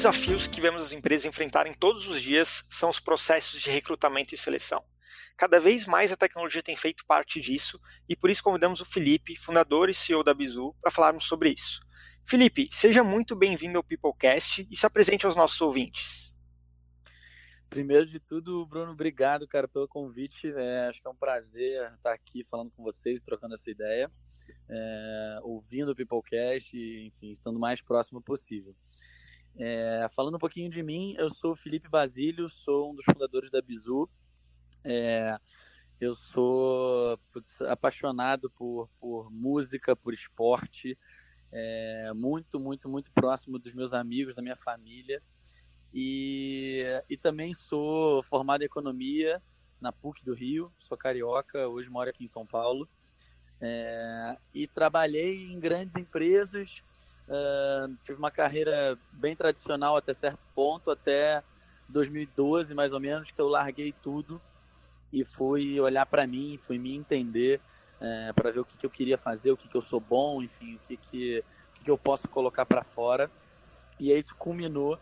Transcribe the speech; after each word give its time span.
desafios 0.02 0.48
que 0.48 0.60
vemos 0.60 0.82
as 0.82 0.92
empresas 0.92 1.24
enfrentarem 1.24 1.72
todos 1.72 2.08
os 2.08 2.20
dias 2.20 2.66
são 2.68 2.90
os 2.90 2.98
processos 2.98 3.60
de 3.60 3.70
recrutamento 3.70 4.34
e 4.34 4.36
seleção. 4.36 4.84
Cada 5.36 5.60
vez 5.60 5.86
mais 5.86 6.10
a 6.10 6.16
tecnologia 6.16 6.60
tem 6.60 6.74
feito 6.74 7.06
parte 7.06 7.40
disso 7.40 7.80
e 8.08 8.16
por 8.16 8.28
isso 8.28 8.42
convidamos 8.42 8.80
o 8.80 8.84
Felipe, 8.84 9.36
fundador 9.36 9.88
e 9.88 9.94
CEO 9.94 10.24
da 10.24 10.34
Bizu, 10.34 10.74
para 10.82 10.90
falarmos 10.90 11.26
sobre 11.26 11.50
isso. 11.50 11.80
Felipe, 12.24 12.66
seja 12.72 13.04
muito 13.04 13.36
bem-vindo 13.36 13.78
ao 13.78 13.84
Peoplecast 13.84 14.66
e 14.68 14.76
se 14.76 14.84
apresente 14.84 15.24
aos 15.24 15.36
nossos 15.36 15.60
ouvintes. 15.60 16.36
Primeiro 17.70 18.04
de 18.04 18.18
tudo, 18.18 18.66
Bruno, 18.66 18.90
obrigado, 18.90 19.46
cara, 19.46 19.68
pelo 19.68 19.86
convite. 19.86 20.52
É, 20.52 20.88
acho 20.88 21.00
que 21.00 21.06
é 21.06 21.10
um 21.12 21.16
prazer 21.16 21.92
estar 21.92 22.12
aqui 22.12 22.44
falando 22.50 22.72
com 22.72 22.82
vocês, 22.82 23.20
trocando 23.20 23.54
essa 23.54 23.70
ideia, 23.70 24.10
é, 24.68 25.38
ouvindo 25.44 25.92
o 25.92 25.94
Peoplecast 25.94 26.76
e, 26.76 27.06
enfim, 27.06 27.30
estando 27.30 27.54
o 27.54 27.60
mais 27.60 27.80
próximo 27.80 28.20
possível. 28.20 28.74
É, 29.58 30.06
falando 30.14 30.36
um 30.36 30.38
pouquinho 30.38 30.70
de 30.70 30.82
mim, 30.82 31.14
eu 31.18 31.32
sou 31.34 31.54
Felipe 31.54 31.88
Basílio, 31.88 32.48
sou 32.48 32.90
um 32.90 32.94
dos 32.94 33.04
fundadores 33.04 33.50
da 33.50 33.60
Bizu. 33.60 34.08
É, 34.84 35.38
eu 36.00 36.16
sou 36.16 37.18
apaixonado 37.68 38.50
por, 38.50 38.88
por 38.98 39.30
música, 39.30 39.94
por 39.94 40.12
esporte, 40.12 40.98
é, 41.52 42.12
muito, 42.14 42.58
muito, 42.58 42.88
muito 42.88 43.10
próximo 43.12 43.58
dos 43.58 43.74
meus 43.74 43.92
amigos, 43.92 44.34
da 44.34 44.42
minha 44.42 44.56
família. 44.56 45.22
E, 45.94 46.84
e 47.08 47.16
também 47.16 47.52
sou 47.52 48.22
formado 48.22 48.62
em 48.62 48.66
economia 48.66 49.40
na 49.80 49.92
PUC 49.92 50.24
do 50.24 50.32
Rio, 50.32 50.72
sou 50.78 50.96
carioca, 50.96 51.68
hoje 51.68 51.90
moro 51.90 52.08
aqui 52.08 52.24
em 52.24 52.28
São 52.28 52.46
Paulo. 52.46 52.88
É, 53.60 54.36
e 54.52 54.66
trabalhei 54.66 55.44
em 55.44 55.60
grandes 55.60 55.94
empresas, 55.94 56.82
tive 58.04 58.18
uma 58.18 58.30
carreira 58.30 58.98
bem 59.12 59.34
tradicional 59.34 59.96
até 59.96 60.12
certo 60.14 60.44
ponto, 60.54 60.90
até 60.90 61.42
2012 61.88 62.74
mais 62.74 62.92
ou 62.92 63.00
menos, 63.00 63.30
que 63.30 63.40
eu 63.40 63.48
larguei 63.48 63.94
tudo 64.02 64.40
e 65.12 65.24
fui 65.24 65.78
olhar 65.78 66.06
para 66.06 66.26
mim, 66.26 66.58
fui 66.62 66.78
me 66.78 66.94
entender, 66.94 67.60
é, 68.00 68.32
para 68.32 68.50
ver 68.50 68.60
o 68.60 68.64
que, 68.64 68.76
que, 68.76 68.86
eu 68.86 68.90
queria 68.90 69.18
fazer, 69.18 69.52
o 69.52 69.56
que, 69.56 69.68
que 69.68 69.76
eu 69.76 69.82
sou 69.82 70.00
bom, 70.00 70.42
enfim, 70.42 70.76
o 70.76 70.78
que, 70.80 70.96
que, 70.96 71.38
o 71.38 71.74
que, 71.74 71.84
que 71.84 71.90
eu 71.90 71.98
posso 71.98 72.26
colocar 72.28 72.64
para 72.64 72.82
fora. 72.82 73.30
E 74.00 74.10
aí 74.10 74.18
isso 74.18 74.34
culminou 74.36 74.98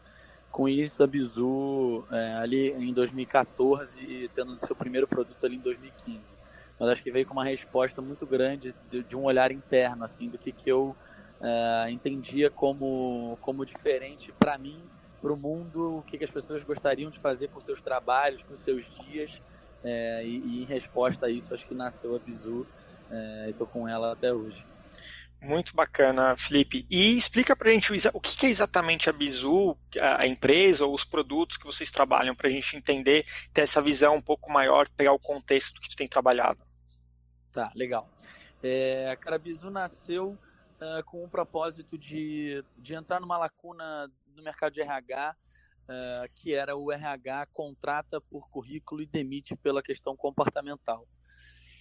com 0.50 0.68
isso 0.68 1.02
a 1.02 1.06
Bizu 1.06 2.04
é, 2.10 2.34
ali 2.34 2.72
em 2.72 2.92
2014 2.92 4.28
tendo 4.34 4.58
seu 4.66 4.74
primeiro 4.74 5.06
produto 5.06 5.46
ali 5.46 5.56
em 5.56 5.60
2015. 5.60 6.20
Mas 6.78 6.88
acho 6.88 7.02
que 7.02 7.10
veio 7.12 7.26
com 7.26 7.34
uma 7.34 7.44
resposta 7.44 8.02
muito 8.02 8.26
grande 8.26 8.74
de, 8.90 9.02
de 9.02 9.16
um 9.16 9.24
olhar 9.24 9.52
interno, 9.52 10.04
assim, 10.04 10.28
do 10.28 10.38
que, 10.38 10.50
que 10.50 10.68
eu 10.70 10.96
é, 11.40 11.90
entendia 11.90 12.50
como, 12.50 13.38
como 13.40 13.64
diferente 13.64 14.32
para 14.38 14.58
mim, 14.58 14.82
para 15.20 15.32
o 15.32 15.36
mundo, 15.36 15.98
o 15.98 16.02
que, 16.02 16.18
que 16.18 16.24
as 16.24 16.30
pessoas 16.30 16.64
gostariam 16.64 17.10
de 17.10 17.18
fazer 17.18 17.48
com 17.48 17.60
seus 17.60 17.80
trabalhos, 17.80 18.42
com 18.42 18.56
seus 18.58 18.84
dias. 19.04 19.40
É, 19.82 20.22
e, 20.24 20.38
e, 20.38 20.62
em 20.62 20.64
resposta 20.64 21.26
a 21.26 21.30
isso, 21.30 21.52
acho 21.54 21.66
que 21.66 21.74
nasceu 21.74 22.14
a 22.14 22.18
Bizu 22.18 22.66
é, 23.10 23.46
e 23.48 23.50
estou 23.50 23.66
com 23.66 23.88
ela 23.88 24.12
até 24.12 24.32
hoje. 24.32 24.64
Muito 25.42 25.74
bacana, 25.74 26.36
Felipe. 26.36 26.86
E 26.90 27.16
explica 27.16 27.56
para 27.56 27.70
a 27.70 27.72
gente 27.72 27.90
o 28.12 28.20
que 28.20 28.46
é 28.46 28.50
exatamente 28.50 29.08
a 29.08 29.12
Bizu, 29.12 29.74
a 29.98 30.26
empresa 30.26 30.84
ou 30.84 30.92
os 30.92 31.02
produtos 31.02 31.56
que 31.56 31.64
vocês 31.64 31.90
trabalham, 31.90 32.34
para 32.34 32.48
a 32.48 32.50
gente 32.50 32.76
entender, 32.76 33.24
ter 33.52 33.62
essa 33.62 33.80
visão 33.80 34.16
um 34.16 34.22
pouco 34.22 34.52
maior, 34.52 34.86
pegar 34.90 35.12
o 35.12 35.18
contexto 35.18 35.74
do 35.74 35.80
que 35.80 35.88
tu 35.88 35.96
tem 35.96 36.06
trabalhado. 36.06 36.60
Tá, 37.50 37.72
legal. 37.74 38.10
É, 38.62 39.10
a 39.10 39.16
cara, 39.16 39.38
Bizu 39.38 39.70
nasceu 39.70 40.36
uh, 40.80 41.04
com 41.04 41.24
o 41.24 41.28
propósito 41.28 41.98
de, 41.98 42.64
de 42.76 42.94
entrar 42.94 43.20
numa 43.20 43.38
lacuna 43.38 44.10
no 44.34 44.42
mercado 44.42 44.72
de 44.72 44.80
RH, 44.80 45.36
uh, 45.36 45.92
é, 45.92 46.28
que 46.34 46.54
era 46.54 46.76
o 46.76 46.90
RH 46.90 47.46
contrata 47.46 48.20
por 48.20 48.48
currículo 48.48 49.02
e 49.02 49.06
demite 49.06 49.54
pela 49.56 49.82
questão 49.82 50.16
comportamental. 50.16 51.06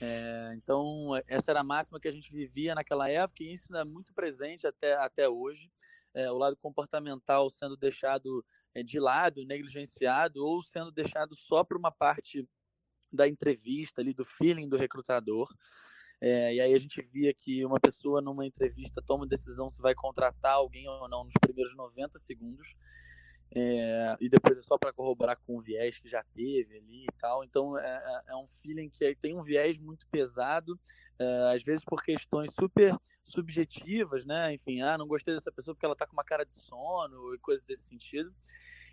É, 0.02 0.54
então, 0.56 1.12
essa 1.28 1.52
era 1.52 1.60
a 1.60 1.64
máxima 1.64 2.00
que 2.00 2.08
a 2.08 2.12
gente 2.12 2.32
vivia 2.32 2.74
naquela 2.74 3.10
época 3.10 3.44
e 3.44 3.54
isso 3.54 3.76
é 3.76 3.84
muito 3.84 4.14
presente 4.14 4.66
até, 4.66 4.96
até 4.96 5.28
hoje. 5.28 5.72
É, 6.14 6.32
o 6.32 6.38
lado 6.38 6.58
comportamental 6.58 7.52
sendo 7.52 7.78
deixado 7.78 8.44
de 8.84 9.00
lado, 9.00 9.46
negligenciado, 9.46 10.44
ou 10.44 10.64
sendo 10.64 10.92
deixado 10.92 11.36
só 11.36 11.64
para 11.64 11.78
uma 11.78 11.92
parte 11.92 12.48
da 13.12 13.28
entrevista, 13.28 14.02
ali, 14.02 14.14
do 14.14 14.26
feeling 14.26 14.68
do 14.68 14.78
recrutador. 14.78 15.48
É, 16.22 16.54
e 16.54 16.60
aí 16.60 16.74
a 16.74 16.78
gente 16.78 17.02
via 17.02 17.34
que 17.34 17.64
uma 17.66 17.80
pessoa 17.80 18.22
numa 18.22 18.46
entrevista 18.46 19.02
toma 19.02 19.26
decisão 19.26 19.70
se 19.70 19.82
vai 19.82 19.96
contratar 19.96 20.54
alguém 20.54 20.88
ou 20.88 21.08
não 21.08 21.24
nos 21.24 21.34
primeiros 21.40 21.76
90 21.76 22.20
segundos. 22.20 22.68
É, 23.52 24.16
e 24.20 24.30
depois 24.30 24.58
é 24.58 24.62
só 24.62 24.78
para 24.78 24.94
corroborar 24.94 25.36
com 25.38 25.58
o 25.58 25.62
viés 25.62 25.98
que 25.98 26.08
já 26.08 26.24
teve 26.36 26.78
ali 26.78 27.06
e 27.06 27.12
tal. 27.20 27.44
Então 27.44 27.78
é, 27.78 27.86
é, 28.28 28.32
é 28.34 28.36
um 28.36 28.48
feeling 28.62 28.90
que 28.90 29.16
tem 29.16 29.36
um 29.36 29.42
viés 29.42 29.78
muito 29.78 30.06
pesado, 30.08 30.80
é, 31.18 31.54
às 31.56 31.64
vezes 31.64 31.84
por 31.84 32.04
questões 32.04 32.52
super 32.54 32.96
subjetivas, 33.24 34.26
né? 34.26 34.54
Enfim, 34.54 34.82
ah, 34.82 34.98
não 34.98 35.08
gostei 35.08 35.34
dessa 35.34 35.52
pessoa 35.52 35.74
porque 35.74 35.86
ela 35.86 35.96
tá 35.96 36.06
com 36.06 36.14
uma 36.14 36.24
cara 36.24 36.46
de 36.46 36.54
sono 36.54 37.34
e 37.34 37.40
coisas 37.40 37.64
desse 37.66 37.84
sentido. 37.84 38.34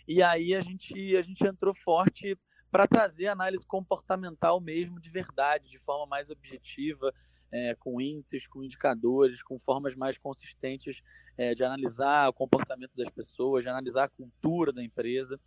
E 0.06 0.22
aí 0.22 0.54
a 0.54 0.60
gente, 0.60 1.16
a 1.16 1.22
gente 1.22 1.44
entrou 1.44 1.74
forte 1.74 2.38
para 2.70 2.86
trazer 2.86 3.28
análise 3.28 3.64
comportamental 3.66 4.60
mesmo 4.60 5.00
de 5.00 5.10
verdade, 5.10 5.68
de 5.68 5.78
forma 5.78 6.06
mais 6.06 6.30
objetiva, 6.30 7.12
é, 7.50 7.74
com 7.76 8.00
índices, 8.00 8.46
com 8.46 8.62
indicadores, 8.62 9.42
com 9.42 9.58
formas 9.58 9.94
mais 9.94 10.18
consistentes 10.18 11.00
é, 11.38 11.54
de 11.54 11.64
analisar 11.64 12.28
o 12.28 12.32
comportamento 12.32 12.94
das 12.96 13.10
pessoas, 13.10 13.62
de 13.62 13.70
analisar 13.70 14.04
a 14.04 14.08
cultura 14.08 14.72
da 14.72 14.82
empresa. 14.82 15.40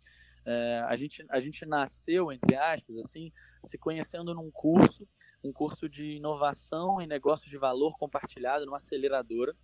É, 0.44 0.84
a, 0.88 0.96
gente, 0.96 1.24
a 1.28 1.38
gente 1.38 1.66
nasceu, 1.66 2.32
entre 2.32 2.56
aspas, 2.56 2.96
assim, 2.98 3.30
se 3.66 3.76
conhecendo 3.76 4.34
num 4.34 4.50
curso, 4.50 5.06
um 5.44 5.52
curso 5.52 5.88
de 5.88 6.16
inovação 6.16 7.00
em 7.00 7.06
negócios 7.06 7.50
de 7.50 7.58
valor 7.58 7.96
compartilhado 7.98 8.64
numa 8.64 8.78
aceleradora. 8.78 9.54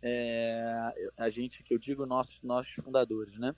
É, 0.00 0.92
a 1.16 1.30
gente, 1.30 1.62
que 1.62 1.74
eu 1.74 1.78
digo, 1.78 2.06
nossos, 2.06 2.40
nossos 2.42 2.72
fundadores, 2.74 3.38
né? 3.38 3.54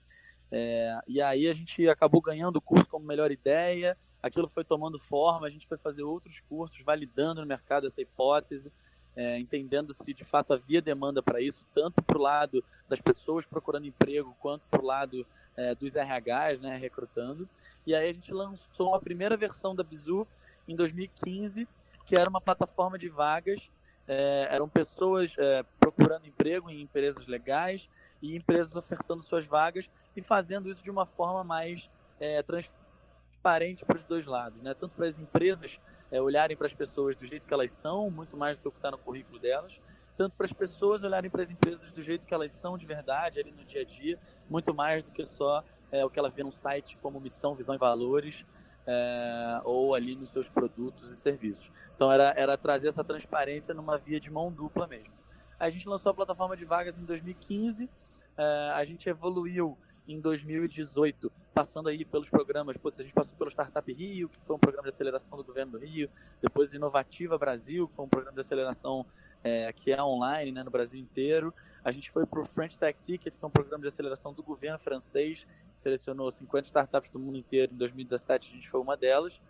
É, 0.51 0.99
e 1.07 1.21
aí 1.21 1.49
a 1.49 1.53
gente 1.53 1.89
acabou 1.89 2.21
ganhando 2.21 2.57
o 2.57 2.61
curso 2.61 2.87
como 2.87 3.05
melhor 3.07 3.31
ideia, 3.31 3.97
aquilo 4.23 4.49
foi 4.49 4.65
tomando 4.65 4.99
forma, 4.99 5.47
a 5.47 5.51
gente 5.51 5.67
foi 5.67 5.77
fazer 5.77 6.03
outros 6.03 6.41
cursos, 6.49 6.81
validando 6.85 7.41
no 7.41 7.47
mercado 7.47 7.87
essa 7.87 8.01
hipótese, 8.01 8.73
é, 9.17 9.39
entendendo 9.39 9.95
se 9.95 10.13
de 10.13 10.25
fato 10.25 10.53
havia 10.53 10.83
demanda 10.83 11.23
para 11.23 11.41
isso, 11.41 11.65
tanto 11.75 12.03
para 12.03 12.19
o 12.19 12.21
lado 12.21 12.65
das 12.89 13.01
pessoas 13.01 13.45
procurando 13.45 13.87
emprego, 13.87 14.37
quanto 14.41 14.67
para 14.67 14.81
o 14.81 14.85
lado 14.85 15.27
é, 15.57 15.75
dos 15.75 15.93
RHs, 15.93 16.61
né, 16.61 16.77
recrutando. 16.77 17.49
E 17.87 17.95
aí 17.95 18.09
a 18.09 18.13
gente 18.13 18.33
lançou 18.33 18.95
a 18.95 19.01
primeira 19.01 19.37
versão 19.37 19.75
da 19.75 19.83
Bizu 19.83 20.27
em 20.67 20.75
2015, 20.75 21.69
que 22.07 22.17
era 22.17 22.29
uma 22.29 22.41
plataforma 22.41 22.99
de 22.99 23.09
vagas, 23.09 23.71
é, 24.07 24.49
eram 24.51 24.69
pessoas 24.69 25.33
é, 25.39 25.65
procurando 25.81 26.27
emprego 26.27 26.71
em 26.71 26.83
empresas 26.83 27.27
legais 27.27 27.89
e 28.21 28.37
empresas 28.37 28.75
ofertando 28.75 29.23
suas 29.23 29.47
vagas 29.47 29.91
e 30.17 30.23
fazendo 30.23 30.69
isso 30.69 30.83
de 30.83 30.91
uma 30.91 31.07
forma 31.07 31.43
mais 31.43 31.91
é, 32.21 32.43
transparente 32.43 33.85
para 33.85 33.99
os 33.99 34.05
dois 34.05 34.27
lados, 34.27 34.61
né? 34.63 34.75
Tanto 34.75 34.95
para 34.95 35.07
as 35.07 35.19
empresas 35.19 35.81
é, 36.11 36.21
olharem 36.21 36.57
para 36.57 36.67
as 36.67 36.75
pessoas 36.75 37.17
do 37.17 37.27
jeito 37.27 37.47
que 37.47 37.55
elas 37.55 37.71
são, 37.83 38.11
muito 38.11 38.37
mais 38.37 38.57
do 38.57 38.63
que 38.63 38.69
o 38.69 38.71
que 38.71 38.79
está 38.79 38.91
no 38.91 38.99
currículo 38.99 39.39
delas, 39.39 39.81
tanto 40.17 40.37
para 40.37 40.47
as 40.47 40.53
pessoas 40.53 41.03
olharem 41.03 41.31
para 41.31 41.43
as 41.43 41.51
empresas 41.51 41.91
do 41.93 42.01
jeito 42.01 42.27
que 42.27 42.33
elas 42.33 42.53
são 42.53 42.79
de 42.79 42.87
verdade, 42.87 43.41
ali 43.41 43.53
no 43.53 43.65
dia 43.65 43.83
a 43.83 43.85
dia, 43.85 44.19
muito 44.49 44.73
mais 44.73 45.03
do 45.03 45.11
que 45.11 45.25
só 45.25 45.65
é, 45.91 46.05
o 46.05 46.11
que 46.11 46.19
ela 46.19 46.31
vê 46.31 46.43
no 46.43 46.53
site 46.53 46.97
como 47.03 47.21
missão, 47.21 47.55
visão 47.55 47.75
e 47.75 47.79
valores, 47.79 48.45
é, 48.87 49.61
ou 49.65 49.95
ali 49.95 50.15
nos 50.15 50.31
seus 50.31 50.49
produtos 50.49 51.11
e 51.11 51.17
serviços. 51.17 51.71
Então 51.95 52.11
era, 52.11 52.33
era 52.37 52.57
trazer 52.57 52.89
essa 52.89 53.03
transparência 53.03 53.75
numa 53.75 53.99
via 53.99 54.21
de 54.21 54.31
mão 54.31 54.53
dupla 54.53 54.87
mesmo. 54.87 55.15
A 55.59 55.71
gente 55.71 55.89
lançou 55.89 56.11
a 56.11 56.15
plataforma 56.15 56.57
de 56.57 56.65
vagas 56.65 56.99
em 56.99 57.05
2015, 57.05 57.89
é, 58.37 58.73
a 58.75 58.85
gente 58.85 59.09
evoluiu 59.09 59.79
em 60.07 60.21
2018, 60.21 61.33
passando 61.55 61.89
aí 61.89 62.05
pelos 62.05 62.29
programas, 62.29 62.77
putz, 62.77 63.01
a 63.01 63.03
gente 63.03 63.15
passou 63.15 63.35
pelo 63.37 63.51
Startup 63.51 63.93
Rio, 63.93 64.29
que 64.29 64.39
foi 64.41 64.57
um 64.57 64.59
programa 64.59 64.89
de 64.89 64.95
aceleração 64.95 65.37
do 65.37 65.45
governo 65.45 65.73
do 65.73 65.79
Rio, 65.79 66.11
depois 66.43 66.73
Inovativa 66.73 67.39
Brasil, 67.39 67.89
que 67.89 67.95
foi 67.95 68.05
um 68.05 68.09
programa 68.09 68.35
de 68.35 68.41
aceleração 68.41 69.07
é, 69.43 69.73
que 69.73 69.93
é 69.93 70.03
online 70.03 70.53
né, 70.53 70.63
no 70.63 70.71
Brasil 70.71 71.01
inteiro. 71.01 71.55
A 71.83 71.91
gente 71.91 72.11
foi 72.11 72.27
para 72.27 72.41
o 72.41 72.45
French 72.45 72.77
Tech 72.77 72.99
Ticket, 73.07 73.35
que 73.35 73.45
é 73.45 73.47
um 73.47 73.51
programa 73.51 73.83
de 73.83 73.89
aceleração 73.89 74.33
do 74.33 74.43
governo 74.43 74.79
francês, 74.79 75.47
selecionou 75.77 76.31
50 76.31 76.67
startups 76.67 77.11
do 77.11 77.19
mundo 77.19 77.39
inteiro. 77.39 77.73
Em 77.73 77.77
2017 77.77 78.51
a 78.51 78.55
gente 78.57 78.69
foi 78.69 78.81
uma 78.81 78.97
delas. 78.97 79.41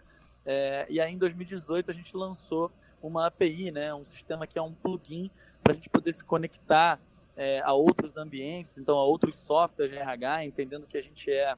É, 0.46 0.86
e 0.88 1.00
aí 1.00 1.12
em 1.12 1.18
2018 1.18 1.90
a 1.90 1.94
gente 1.94 2.16
lançou 2.16 2.70
uma 3.02 3.26
API, 3.26 3.70
né, 3.70 3.92
um 3.94 4.04
sistema 4.04 4.46
que 4.46 4.58
é 4.58 4.62
um 4.62 4.72
plugin 4.72 5.30
para 5.62 5.72
a 5.72 5.76
gente 5.76 5.88
poder 5.88 6.12
se 6.12 6.22
conectar 6.22 7.00
é, 7.36 7.60
a 7.60 7.72
outros 7.72 8.16
ambientes, 8.16 8.76
então 8.78 8.96
a 8.96 9.04
outros 9.04 9.34
softwares 9.46 9.92
de 9.92 9.98
RH, 9.98 10.44
entendendo 10.44 10.86
que 10.86 10.96
a 10.96 11.02
gente 11.02 11.30
é, 11.30 11.54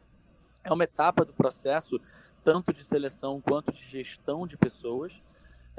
é 0.65 0.73
uma 0.73 0.85
etapa 0.85 1.25
do 1.25 1.33
processo, 1.33 2.01
tanto 2.45 2.73
de 2.73 2.85
seleção 2.85 3.41
quanto 3.41 3.73
de 3.73 3.85
gestão 3.85 4.47
de 4.47 4.57
pessoas. 4.57 5.13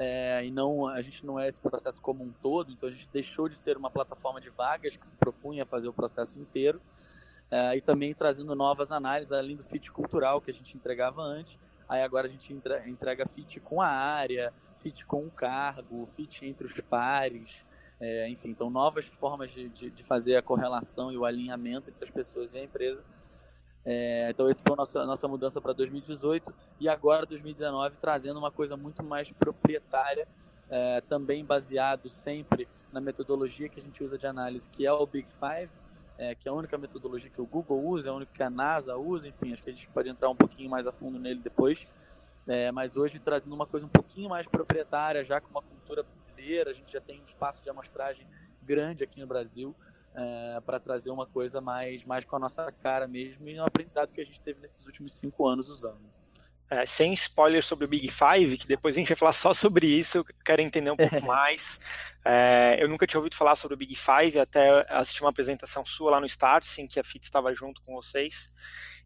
É, 0.00 0.44
e 0.44 0.50
não 0.52 0.86
a 0.86 1.02
gente 1.02 1.26
não 1.26 1.40
é 1.40 1.48
esse 1.48 1.60
processo 1.60 2.00
como 2.00 2.22
um 2.22 2.30
todo, 2.40 2.70
então 2.70 2.88
a 2.88 2.92
gente 2.92 3.08
deixou 3.12 3.48
de 3.48 3.56
ser 3.56 3.76
uma 3.76 3.90
plataforma 3.90 4.40
de 4.40 4.48
vagas 4.48 4.96
que 4.96 5.04
se 5.04 5.16
propunha 5.16 5.64
a 5.64 5.66
fazer 5.66 5.88
o 5.88 5.92
processo 5.92 6.38
inteiro 6.38 6.80
é, 7.50 7.76
e 7.76 7.80
também 7.80 8.14
trazendo 8.14 8.54
novas 8.54 8.92
análises 8.92 9.32
além 9.32 9.56
do 9.56 9.64
fit 9.64 9.90
cultural 9.90 10.40
que 10.40 10.50
a 10.50 10.54
gente 10.54 10.76
entregava 10.76 11.22
antes. 11.22 11.58
Aí 11.88 12.02
agora 12.02 12.26
a 12.26 12.30
gente 12.30 12.52
entrega 12.52 13.26
fit 13.26 13.58
com 13.60 13.80
a 13.80 13.88
área, 13.88 14.52
fit 14.82 15.04
com 15.06 15.26
o 15.26 15.30
cargo, 15.30 16.06
fit 16.14 16.44
entre 16.44 16.66
os 16.66 16.80
pares, 16.82 17.64
é, 18.00 18.28
enfim, 18.28 18.50
então 18.50 18.70
novas 18.70 19.06
formas 19.06 19.50
de, 19.50 19.68
de, 19.68 19.90
de, 19.90 20.04
fazer 20.04 20.36
a 20.36 20.42
correlação 20.42 21.10
e 21.10 21.16
o 21.16 21.24
alinhamento 21.24 21.90
entre 21.90 22.04
as 22.04 22.10
pessoas 22.10 22.52
e 22.52 22.58
a 22.58 22.62
empresa. 22.62 23.02
É, 23.84 24.28
então 24.30 24.48
esse 24.48 24.62
foi 24.62 24.72
a 24.72 24.76
nossa, 24.76 25.06
nossa 25.06 25.26
mudança 25.26 25.60
para 25.60 25.72
2018 25.72 26.52
e 26.78 26.88
agora 26.88 27.26
2019 27.26 27.96
trazendo 28.00 28.38
uma 28.38 28.50
coisa 28.50 28.76
muito 28.76 29.02
mais 29.02 29.30
proprietária, 29.30 30.28
é, 30.70 31.00
também 31.02 31.44
baseado 31.44 32.08
sempre 32.08 32.68
na 32.92 33.00
metodologia 33.00 33.68
que 33.68 33.80
a 33.80 33.82
gente 33.82 34.02
usa 34.02 34.16
de 34.16 34.26
análise, 34.26 34.68
que 34.70 34.86
é 34.86 34.92
o 34.92 35.06
Big 35.06 35.26
Five, 35.40 35.70
é, 36.16 36.34
que 36.34 36.48
é 36.48 36.50
a 36.50 36.54
única 36.54 36.76
metodologia 36.78 37.30
que 37.30 37.40
o 37.40 37.46
Google 37.46 37.84
usa, 37.84 38.08
é 38.08 38.12
a 38.12 38.14
única 38.14 38.32
que 38.32 38.42
a 38.42 38.50
NASA 38.50 38.96
usa, 38.96 39.28
enfim, 39.28 39.52
acho 39.52 39.62
que 39.62 39.70
a 39.70 39.72
gente 39.72 39.88
pode 39.88 40.08
entrar 40.08 40.28
um 40.28 40.36
pouquinho 40.36 40.70
mais 40.70 40.86
a 40.86 40.92
fundo 40.92 41.18
nele 41.18 41.40
depois. 41.40 41.86
É, 42.46 42.72
mas 42.72 42.96
hoje 42.96 43.18
trazendo 43.18 43.54
uma 43.54 43.66
coisa 43.66 43.84
um 43.84 43.90
pouquinho 43.90 44.30
mais 44.30 44.46
proprietária, 44.46 45.22
já 45.22 45.38
com 45.40 45.50
uma 45.50 45.60
cultura 45.62 46.04
brasileira, 46.38 46.70
a 46.70 46.72
gente 46.72 46.92
já 46.92 47.00
tem 47.00 47.20
um 47.20 47.24
espaço 47.24 47.62
de 47.62 47.68
amostragem 47.68 48.26
grande 48.62 49.02
aqui 49.02 49.20
no 49.20 49.26
Brasil 49.26 49.74
é, 50.14 50.60
para 50.64 50.78
trazer 50.78 51.10
uma 51.10 51.26
coisa 51.26 51.60
mais, 51.60 52.04
mais 52.04 52.24
com 52.24 52.36
a 52.36 52.38
nossa 52.38 52.70
cara 52.70 53.06
mesmo 53.08 53.48
e 53.48 53.60
um 53.60 53.64
aprendizado 53.64 54.12
que 54.12 54.20
a 54.20 54.24
gente 54.24 54.40
teve 54.40 54.60
nesses 54.60 54.86
últimos 54.86 55.12
cinco 55.14 55.46
anos 55.46 55.68
usando. 55.68 56.00
É, 56.70 56.84
sem 56.84 57.14
spoiler 57.14 57.64
sobre 57.64 57.86
o 57.86 57.88
Big 57.88 58.10
Five, 58.10 58.58
que 58.58 58.66
depois 58.66 58.94
a 58.94 58.98
gente 58.98 59.08
vai 59.08 59.16
falar 59.16 59.32
só 59.32 59.54
sobre 59.54 59.86
isso, 59.86 60.18
eu 60.18 60.24
quero 60.44 60.60
entender 60.60 60.90
um 60.90 60.96
pouco 60.96 61.20
mais. 61.24 61.80
É, 62.24 62.76
eu 62.78 62.88
nunca 62.88 63.06
tinha 63.06 63.18
ouvido 63.18 63.34
falar 63.34 63.56
sobre 63.56 63.74
o 63.74 63.78
Big 63.78 63.94
Five, 63.94 64.38
até 64.38 64.84
assisti 64.90 65.22
uma 65.22 65.30
apresentação 65.30 65.84
sua 65.84 66.10
lá 66.10 66.20
no 66.20 66.26
Start, 66.26 66.64
sim, 66.64 66.86
que 66.86 67.00
a 67.00 67.04
FIT 67.04 67.24
estava 67.24 67.54
junto 67.54 67.80
com 67.82 67.94
vocês. 67.94 68.52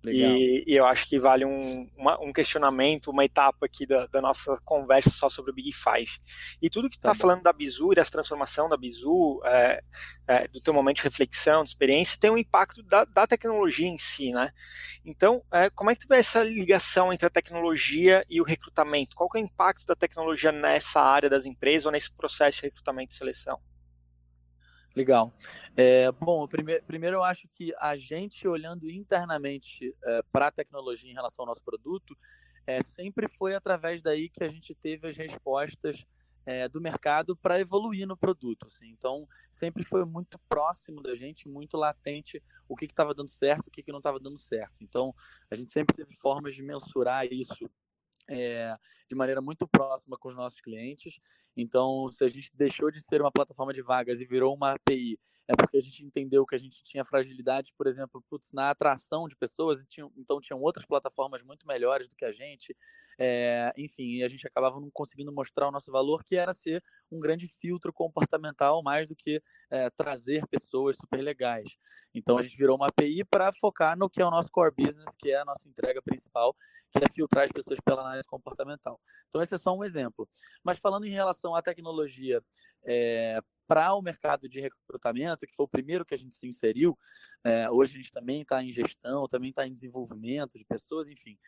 E, 0.05 0.65
e, 0.67 0.75
eu 0.75 0.85
acho 0.85 1.09
que 1.09 1.19
vale 1.19 1.45
um, 1.45 1.89
uma, 1.97 2.21
um 2.21 2.33
questionamento, 2.33 3.11
uma 3.11 3.25
etapa 3.25 3.67
aqui 3.67 3.87
da, 3.87 4.07
da, 4.07 4.21
nossa 4.21 4.61
conversa 4.65 5.11
só 5.11 5.29
sobre 5.29 5.53
o 5.53 5.55
Big 5.55 5.73
Five. 5.73 6.19
E 6.61 6.69
tudo 6.69 6.91
que 6.91 6.97
está 6.97 7.11
tá 7.11 7.15
falando 7.15 7.43
da 7.43 7.53
Bizu 7.53 7.93
e 7.93 7.95
dessa 7.95 8.11
transformação 8.11 8.69
da 8.69 8.77
Bizu, 8.77 9.41
é, 9.45 9.85
é, 10.27 10.49
do 10.49 10.61
teu 10.61 10.75
momento 10.75 10.97
de 10.97 11.03
reflexão, 11.05 11.63
de 11.63 11.71
experiência, 11.71 12.19
tem 12.19 12.31
um 12.31 12.39
impacto 12.39 12.83
da, 12.83 13.05
da 13.05 13.27
tecnologia 13.29 13.87
em 13.87 13.99
si, 13.99 14.33
né? 14.33 14.53
Então, 15.05 15.45
é, 15.53 15.71
como 15.71 15.91
é 15.91 15.95
que 15.95 16.01
tu 16.01 16.09
vê 16.09 16.17
essa 16.17 16.43
ligação 16.43 17.13
entre 17.13 17.27
a 17.27 17.31
tecnologia 17.31 17.52
e 18.29 18.41
o 18.41 18.45
recrutamento? 18.45 19.17
Qual 19.17 19.29
é 19.35 19.39
o 19.39 19.41
impacto 19.41 19.87
da 19.87 19.95
tecnologia 19.95 20.53
nessa 20.53 21.01
área 21.01 21.29
das 21.29 21.47
empresas 21.47 21.87
ou 21.87 21.93
nesse 21.93 22.13
processo 22.13 22.59
de 22.59 22.63
recrutamento 22.65 23.13
e 23.13 23.17
seleção? 23.17 23.61
Legal. 24.95 25.33
É, 25.77 26.13
bom, 26.13 26.47
primeiro, 26.47 26.85
primeiro 26.85 27.17
eu 27.17 27.23
acho 27.23 27.49
que 27.55 27.73
a 27.79 27.97
gente 27.97 28.47
olhando 28.47 28.91
internamente 28.91 29.95
é, 30.05 30.23
para 30.31 30.49
a 30.49 30.53
tecnologia 30.53 31.11
em 31.11 31.15
relação 31.15 31.45
ao 31.45 31.47
nosso 31.47 31.63
produto, 31.63 32.17
é, 32.67 32.81
sempre 32.83 33.29
foi 33.29 33.55
através 33.55 34.03
daí 34.03 34.29
que 34.29 34.45
a 34.45 34.49
gente 34.49 34.75
teve 34.75 35.09
as 35.09 35.17
respostas 35.17 36.07
é, 36.45 36.69
do 36.69 36.81
mercado 36.81 37.37
para 37.37 37.61
evoluir 37.61 38.07
no 38.07 38.17
produto. 38.17 38.67
Assim. 38.67 38.89
Então, 38.89 39.29
sempre 39.51 39.85
foi 39.85 40.05
muito 40.05 40.39
próximo 40.49 41.03
da 41.03 41.15
gente, 41.15 41.49
muito 41.49 41.77
latente 41.77 42.43
o 42.69 42.77
que 42.77 42.85
estava 42.85 43.15
dando 43.15 43.31
certo, 43.31 43.69
o 43.69 43.71
que, 43.71 43.83
que 43.83 43.93
não 43.93 43.99
estava 43.99 44.19
dando 44.19 44.39
certo. 44.39 44.83
Então, 44.83 45.15
a 45.51 45.55
gente 45.55 45.73
sempre 45.73 45.95
teve 45.95 46.15
formas 46.17 46.55
de 46.55 46.63
mensurar 46.63 47.27
isso 47.33 47.69
é, 48.29 48.77
de 49.09 49.15
maneira 49.15 49.41
muito 49.41 49.67
próxima 49.67 50.17
com 50.17 50.29
os 50.29 50.37
nossos 50.37 50.61
clientes. 50.61 51.21
Então, 51.57 52.09
se 52.09 52.25
a 52.25 52.29
gente 52.29 52.51
deixou 52.55 52.91
de 52.91 53.01
ser 53.03 53.21
uma 53.21 53.33
plataforma 53.33 53.73
de 53.73 53.83
vagas 53.83 54.21
e 54.21 54.25
virou 54.25 54.55
uma 54.55 54.73
API 54.73 55.19
é 55.49 55.55
porque 55.57 55.77
a 55.77 55.83
gente 55.83 56.05
entendeu 56.05 56.47
que 56.47 56.55
a 56.55 56.59
gente 56.59 56.83
tinha 56.85 57.05
fragilidade, 57.05 57.73
por 57.77 57.87
exemplo, 57.87 58.23
putz, 58.29 58.53
na 58.53 58.71
atração 58.71 59.27
de 59.29 59.37
pessoas, 59.37 59.79
então 60.17 60.41
tinham 60.41 60.61
outras 60.61 60.85
plataformas 60.87 61.43
muito 61.43 61.67
melhores 61.67 62.09
do 62.09 62.15
que 62.15 62.25
a 62.25 62.33
gente, 62.33 62.77
é, 63.19 63.73
enfim, 63.77 64.23
a 64.23 64.29
gente 64.29 64.47
acabava 64.47 64.81
não 64.81 64.91
conseguindo 64.91 65.33
mostrar 65.33 65.69
o 65.69 65.73
nosso 65.73 65.91
valor, 65.91 66.23
que 66.25 66.37
era 66.37 66.53
ser 66.53 66.83
um 67.11 67.19
grande 67.19 67.49
filtro 67.61 67.93
comportamental, 67.93 68.83
mais 68.83 69.09
do 69.09 69.17
que 69.17 69.43
é, 69.71 69.91
trazer 69.91 70.47
pessoas 70.47 70.97
super 70.97 71.21
legais. 71.21 71.77
Então 72.15 72.39
a 72.39 72.43
gente 72.43 72.57
virou 72.57 72.77
uma 72.77 72.89
API 72.89 73.25
para 73.25 73.53
focar 73.53 73.97
no 73.97 74.09
que 74.09 74.23
é 74.23 74.27
o 74.27 74.31
nosso 74.31 74.51
core 74.51 74.75
business, 74.77 75.15
que 75.19 75.31
é 75.31 75.41
a 75.41 75.45
nossa 75.45 75.69
entrega 75.69 76.01
principal, 76.03 76.55
que 76.91 76.99
é 76.99 77.13
filtrar 77.13 77.45
as 77.45 77.53
pessoas 77.53 77.81
pela 77.81 78.03
análise 78.03 78.27
comportamental. 78.27 79.01
Então 79.29 79.43
esse 79.43 79.55
é 79.55 79.59
só 79.59 79.75
um 79.77 79.83
exemplo. 79.83 80.29
Mas 80.63 80.79
falando 80.79 81.05
em 81.07 81.11
relação 81.11 81.55
à 81.55 81.63
tecnologia 81.63 82.43
é, 82.85 83.41
para 83.67 83.95
o 83.95 84.03
mercado 84.03 84.49
de 84.49 84.61
recrutamento, 84.61 85.47
que 85.47 85.55
foi 85.55 85.65
o 85.65 85.69
primeiro 85.69 86.05
que 86.05 86.15
a 86.15 86.19
gente 86.19 86.35
se 86.35 86.47
inseriu. 86.47 86.99
É, 87.45 87.71
hoje 87.71 87.95
a 87.95 87.97
gente 87.97 88.11
também 88.11 88.43
está 88.43 88.63
em 88.63 88.73
gestão, 88.73 89.27
também 89.29 89.51
está 89.51 89.67
em 89.67 89.73
desenvolvimento 89.73 90.59
de 90.59 90.65
pessoas, 90.65 91.09
enfim. 91.09 91.39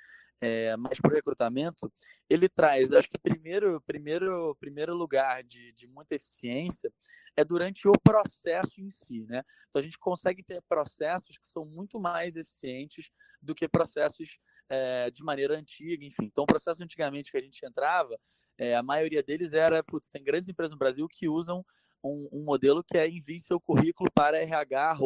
É, 0.40 0.76
mas 0.76 1.00
para 1.00 1.10
o 1.10 1.14
recrutamento, 1.14 1.90
ele 2.28 2.48
traz, 2.48 2.90
acho 2.92 3.08
que 3.08 3.18
primeiro, 3.18 3.80
primeiro, 3.86 4.54
primeiro 4.60 4.94
lugar 4.94 5.42
de, 5.42 5.72
de 5.72 5.86
muita 5.86 6.16
eficiência 6.16 6.92
é 7.36 7.44
durante 7.44 7.88
o 7.88 7.92
processo 7.98 8.80
em 8.80 8.90
si, 8.90 9.24
né? 9.24 9.42
Então 9.68 9.80
a 9.80 9.82
gente 9.82 9.98
consegue 9.98 10.42
ter 10.42 10.62
processos 10.68 11.38
que 11.38 11.48
são 11.48 11.64
muito 11.64 11.98
mais 11.98 12.36
eficientes 12.36 13.10
do 13.40 13.54
que 13.54 13.68
processos 13.68 14.38
é, 14.68 15.10
de 15.10 15.22
maneira 15.22 15.56
antiga, 15.56 16.04
enfim. 16.04 16.24
Então, 16.24 16.44
o 16.44 16.46
processo 16.46 16.82
antigamente 16.82 17.30
que 17.30 17.36
a 17.36 17.42
gente 17.42 17.64
entrava, 17.64 18.18
é, 18.56 18.74
a 18.74 18.82
maioria 18.82 19.22
deles 19.22 19.52
era, 19.52 19.82
putz, 19.82 20.10
tem 20.10 20.22
grandes 20.22 20.48
empresas 20.48 20.72
no 20.72 20.78
Brasil 20.78 21.06
que 21.08 21.28
usam 21.28 21.64
um, 22.04 22.28
um 22.32 22.44
modelo 22.44 22.84
que 22.84 22.98
é 22.98 23.08
envie 23.08 23.40
seu 23.40 23.60
currículo 23.60 24.10
para 24.12 24.38
RH, 24.38 24.98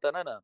tananã. 0.00 0.40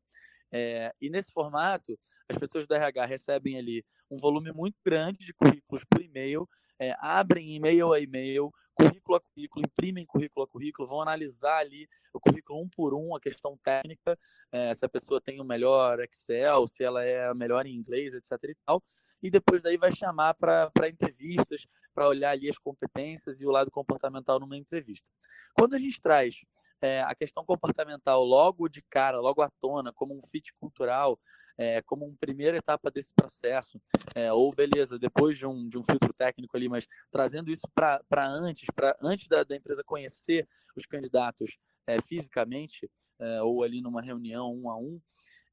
É, 0.51 0.93
e 0.99 1.09
nesse 1.09 1.31
formato, 1.31 1.97
as 2.27 2.37
pessoas 2.37 2.67
do 2.67 2.73
RH 2.73 3.05
recebem 3.05 3.57
ali 3.57 3.85
um 4.09 4.17
volume 4.17 4.51
muito 4.51 4.75
grande 4.85 5.25
de 5.25 5.33
currículos 5.33 5.83
por 5.89 6.01
e-mail, 6.01 6.47
é, 6.77 6.93
abrem 6.99 7.55
e-mail 7.55 7.93
a 7.93 7.99
e-mail, 7.99 8.51
currículo 8.73 9.15
a 9.17 9.21
currículo, 9.21 9.65
imprimem 9.65 10.05
currículo 10.05 10.43
a 10.43 10.47
currículo, 10.47 10.87
vão 10.87 11.01
analisar 11.01 11.59
ali 11.59 11.87
o 12.13 12.19
currículo 12.19 12.61
um 12.61 12.67
por 12.67 12.93
um, 12.93 13.15
a 13.15 13.21
questão 13.21 13.57
técnica, 13.63 14.17
é, 14.51 14.73
se 14.73 14.83
a 14.83 14.89
pessoa 14.89 15.21
tem 15.21 15.39
o 15.39 15.45
melhor 15.45 15.99
Excel, 16.01 16.67
se 16.67 16.83
ela 16.83 17.03
é 17.03 17.33
melhor 17.33 17.65
em 17.65 17.73
inglês, 17.73 18.13
etc. 18.13 18.31
e 18.43 18.55
tal 18.65 18.83
e 19.21 19.29
depois 19.29 19.61
daí 19.61 19.77
vai 19.77 19.91
chamar 19.93 20.33
para 20.33 20.89
entrevistas, 20.89 21.67
para 21.93 22.07
olhar 22.07 22.31
ali 22.31 22.49
as 22.49 22.57
competências 22.57 23.39
e 23.39 23.45
o 23.45 23.51
lado 23.51 23.69
comportamental 23.69 24.39
numa 24.39 24.57
entrevista. 24.57 25.05
Quando 25.53 25.75
a 25.75 25.79
gente 25.79 26.01
traz 26.01 26.35
é, 26.81 27.01
a 27.01 27.13
questão 27.13 27.45
comportamental 27.45 28.23
logo 28.23 28.67
de 28.67 28.81
cara, 28.81 29.19
logo 29.19 29.41
à 29.41 29.49
tona, 29.59 29.93
como 29.93 30.17
um 30.17 30.21
fit 30.23 30.51
cultural, 30.59 31.19
é, 31.57 31.81
como 31.83 32.05
uma 32.05 32.17
primeira 32.19 32.57
etapa 32.57 32.89
desse 32.89 33.13
processo, 33.13 33.79
é, 34.15 34.33
ou 34.33 34.53
beleza, 34.53 34.97
depois 34.97 35.37
de 35.37 35.45
um, 35.45 35.69
de 35.69 35.77
um 35.77 35.83
filtro 35.83 36.11
técnico 36.13 36.57
ali, 36.57 36.67
mas 36.67 36.87
trazendo 37.11 37.51
isso 37.51 37.67
para 37.75 38.01
antes, 38.27 38.65
para 38.73 38.97
antes 39.01 39.27
da, 39.27 39.43
da, 39.43 39.55
empresa 39.55 39.83
conhecer 39.83 40.47
os 40.75 40.85
candidatos 40.85 41.55
é, 41.85 42.01
fisicamente, 42.01 42.89
é, 43.19 43.41
ou 43.43 43.63
ali 43.63 43.81
numa 43.81 44.01
reunião 44.01 44.51
um 44.55 44.69
a 44.69 44.77
um, 44.77 44.99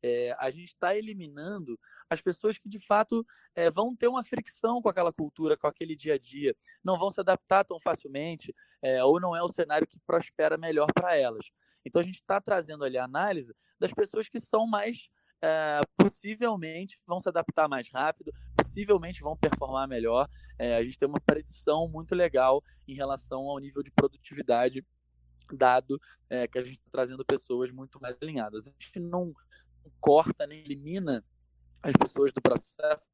é, 0.03 0.35
a 0.39 0.51
gente 0.51 0.69
está 0.69 0.97
eliminando 0.97 1.79
as 2.09 2.21
pessoas 2.21 2.59
que 2.59 2.69
de 2.69 2.79
fato 2.79 3.27
é, 3.55 3.71
vão 3.71 3.95
ter 3.95 4.09
uma 4.09 4.25
fricção 4.25 4.81
com 4.81 4.89
aquela 4.89 5.13
cultura, 5.13 5.57
com 5.57 5.67
aquele 5.67 5.95
dia 5.95 6.15
a 6.15 6.19
dia, 6.19 6.55
não 6.83 6.99
vão 6.99 7.11
se 7.11 7.21
adaptar 7.21 7.65
tão 7.65 7.81
facilmente, 7.81 8.55
é, 8.81 9.03
ou 9.05 9.21
não 9.21 9.35
é 9.35 9.43
o 9.43 9.53
cenário 9.53 9.87
que 9.87 9.99
prospera 10.07 10.57
melhor 10.57 10.89
para 10.93 11.17
elas. 11.17 11.51
Então 11.85 12.01
a 12.01 12.05
gente 12.05 12.21
está 12.21 12.41
trazendo 12.41 12.85
ali 12.85 12.99
a 12.99 13.05
análise 13.05 13.55
das 13.79 13.93
pessoas 13.93 14.29
que 14.29 14.41
são 14.41 14.67
mais 14.67 15.09
é, 15.41 15.81
possivelmente 15.97 16.99
vão 17.07 17.21
se 17.21 17.29
adaptar 17.29 17.69
mais 17.69 17.89
rápido, 17.91 18.33
possivelmente 18.57 19.23
vão 19.23 19.37
performar 19.37 19.89
melhor. 19.89 20.29
É, 20.59 20.77
a 20.77 20.83
gente 20.83 20.99
tem 20.99 21.09
uma 21.09 21.21
predição 21.21 21.89
muito 21.89 22.15
legal 22.15 22.63
em 22.87 22.95
relação 22.95 23.43
ao 23.43 23.59
nível 23.59 23.83
de 23.83 23.91
produtividade 23.91 24.85
dado 25.53 26.01
é, 26.29 26.47
que 26.47 26.59
a 26.59 26.63
gente 26.63 26.79
está 26.79 26.91
trazendo 26.91 27.25
pessoas 27.25 27.71
muito 27.71 28.01
mais 28.01 28.17
alinhadas. 28.21 28.67
A 28.67 28.71
gente 28.71 29.01
não 29.01 29.33
corta 30.01 30.47
nem 30.47 30.61
elimina 30.61 31.25
as 31.83 31.93
pessoas 31.93 32.33
do 32.33 32.43
processo 32.43 33.07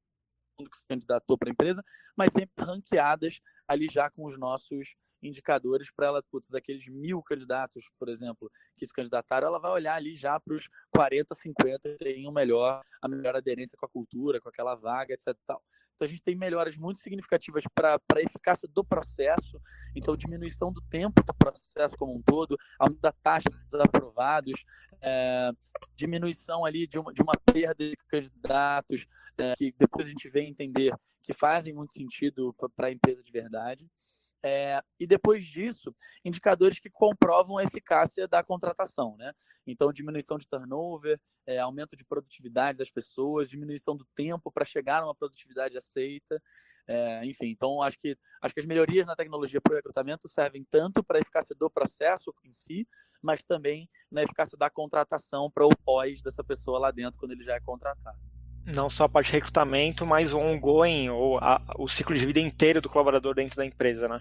que 0.56 0.78
se 0.78 0.86
candidatou 0.88 1.36
para 1.36 1.50
a 1.50 1.52
empresa, 1.52 1.82
mas 2.16 2.32
sempre 2.32 2.64
ranqueadas 2.64 3.40
ali 3.66 3.88
já 3.90 4.08
com 4.08 4.24
os 4.24 4.38
nossos 4.38 4.94
indicadores 5.24 5.90
para 5.90 6.06
ela, 6.06 6.22
putz, 6.30 6.48
daqueles 6.48 6.86
mil 6.86 7.22
candidatos, 7.22 7.84
por 7.98 8.08
exemplo, 8.08 8.50
que 8.76 8.86
se 8.86 8.92
candidataram, 8.92 9.48
ela 9.48 9.58
vai 9.58 9.70
olhar 9.70 9.94
ali 9.94 10.14
já 10.14 10.38
para 10.38 10.54
os 10.54 10.68
40, 10.90 11.34
50 11.34 11.88
que 11.90 11.96
teriam 11.96 12.32
melhor, 12.32 12.82
a 13.00 13.08
melhor 13.08 13.34
aderência 13.36 13.76
com 13.78 13.86
a 13.86 13.88
cultura, 13.88 14.40
com 14.40 14.48
aquela 14.48 14.74
vaga, 14.74 15.14
etc. 15.14 15.36
Tal. 15.46 15.62
Então 15.94 16.06
a 16.06 16.08
gente 16.08 16.22
tem 16.22 16.34
melhoras 16.34 16.76
muito 16.76 17.00
significativas 17.00 17.64
para 17.74 18.00
a 18.14 18.20
eficácia 18.20 18.68
do 18.68 18.84
processo, 18.84 19.60
então 19.94 20.16
diminuição 20.16 20.72
do 20.72 20.80
tempo 20.82 21.22
do 21.24 21.34
processo 21.34 21.96
como 21.96 22.14
um 22.14 22.22
todo, 22.22 22.58
aumento 22.78 23.00
da 23.00 23.12
taxa 23.12 23.48
dos 23.70 23.80
aprovados, 23.80 24.64
é, 25.00 25.50
diminuição 25.94 26.64
ali 26.64 26.86
de 26.86 26.98
uma, 26.98 27.12
de 27.12 27.22
uma 27.22 27.34
perda 27.44 27.88
de 27.88 27.96
candidatos, 28.08 29.06
é, 29.38 29.54
que 29.56 29.72
depois 29.78 30.06
a 30.06 30.10
gente 30.10 30.28
vem 30.28 30.50
entender 30.50 30.94
que 31.22 31.32
fazem 31.32 31.72
muito 31.72 31.94
sentido 31.94 32.54
para 32.76 32.88
a 32.88 32.92
empresa 32.92 33.22
de 33.22 33.32
verdade. 33.32 33.88
É, 34.46 34.82
e 35.00 35.06
depois 35.06 35.46
disso, 35.46 35.96
indicadores 36.22 36.78
que 36.78 36.90
comprovam 36.90 37.56
a 37.56 37.64
eficácia 37.64 38.28
da 38.28 38.44
contratação, 38.44 39.16
né? 39.16 39.32
Então, 39.66 39.90
diminuição 39.90 40.36
de 40.36 40.46
turnover, 40.46 41.18
é, 41.46 41.58
aumento 41.58 41.96
de 41.96 42.04
produtividade 42.04 42.76
das 42.76 42.90
pessoas, 42.90 43.48
diminuição 43.48 43.96
do 43.96 44.04
tempo 44.14 44.52
para 44.52 44.66
chegar 44.66 45.02
a 45.02 45.06
uma 45.06 45.14
produtividade 45.14 45.78
aceita, 45.78 46.42
é, 46.86 47.24
enfim. 47.24 47.46
Então, 47.46 47.80
acho 47.80 47.98
que, 47.98 48.18
acho 48.42 48.52
que 48.52 48.60
as 48.60 48.66
melhorias 48.66 49.06
na 49.06 49.16
tecnologia 49.16 49.62
para 49.62 49.72
o 49.72 49.76
recrutamento 49.76 50.28
servem 50.28 50.62
tanto 50.70 51.02
para 51.02 51.16
a 51.16 51.22
eficácia 51.22 51.56
do 51.58 51.70
processo 51.70 52.34
em 52.44 52.52
si, 52.52 52.86
mas 53.22 53.42
também 53.42 53.88
na 54.10 54.24
eficácia 54.24 54.58
da 54.58 54.68
contratação 54.68 55.50
para 55.50 55.64
o 55.64 55.74
pós 55.74 56.20
dessa 56.20 56.44
pessoa 56.44 56.78
lá 56.78 56.90
dentro 56.90 57.18
quando 57.18 57.32
ele 57.32 57.42
já 57.42 57.54
é 57.54 57.60
contratado 57.60 58.33
não 58.66 58.88
só 58.88 59.04
a 59.04 59.08
parte 59.08 59.26
de 59.26 59.32
recrutamento, 59.32 60.06
mas 60.06 60.32
o 60.32 60.38
ongoing, 60.38 61.10
ou 61.10 61.38
a, 61.38 61.60
o 61.78 61.88
ciclo 61.88 62.14
de 62.14 62.24
vida 62.24 62.40
inteiro 62.40 62.80
do 62.80 62.88
colaborador 62.88 63.34
dentro 63.34 63.56
da 63.56 63.66
empresa, 63.66 64.08
né? 64.08 64.20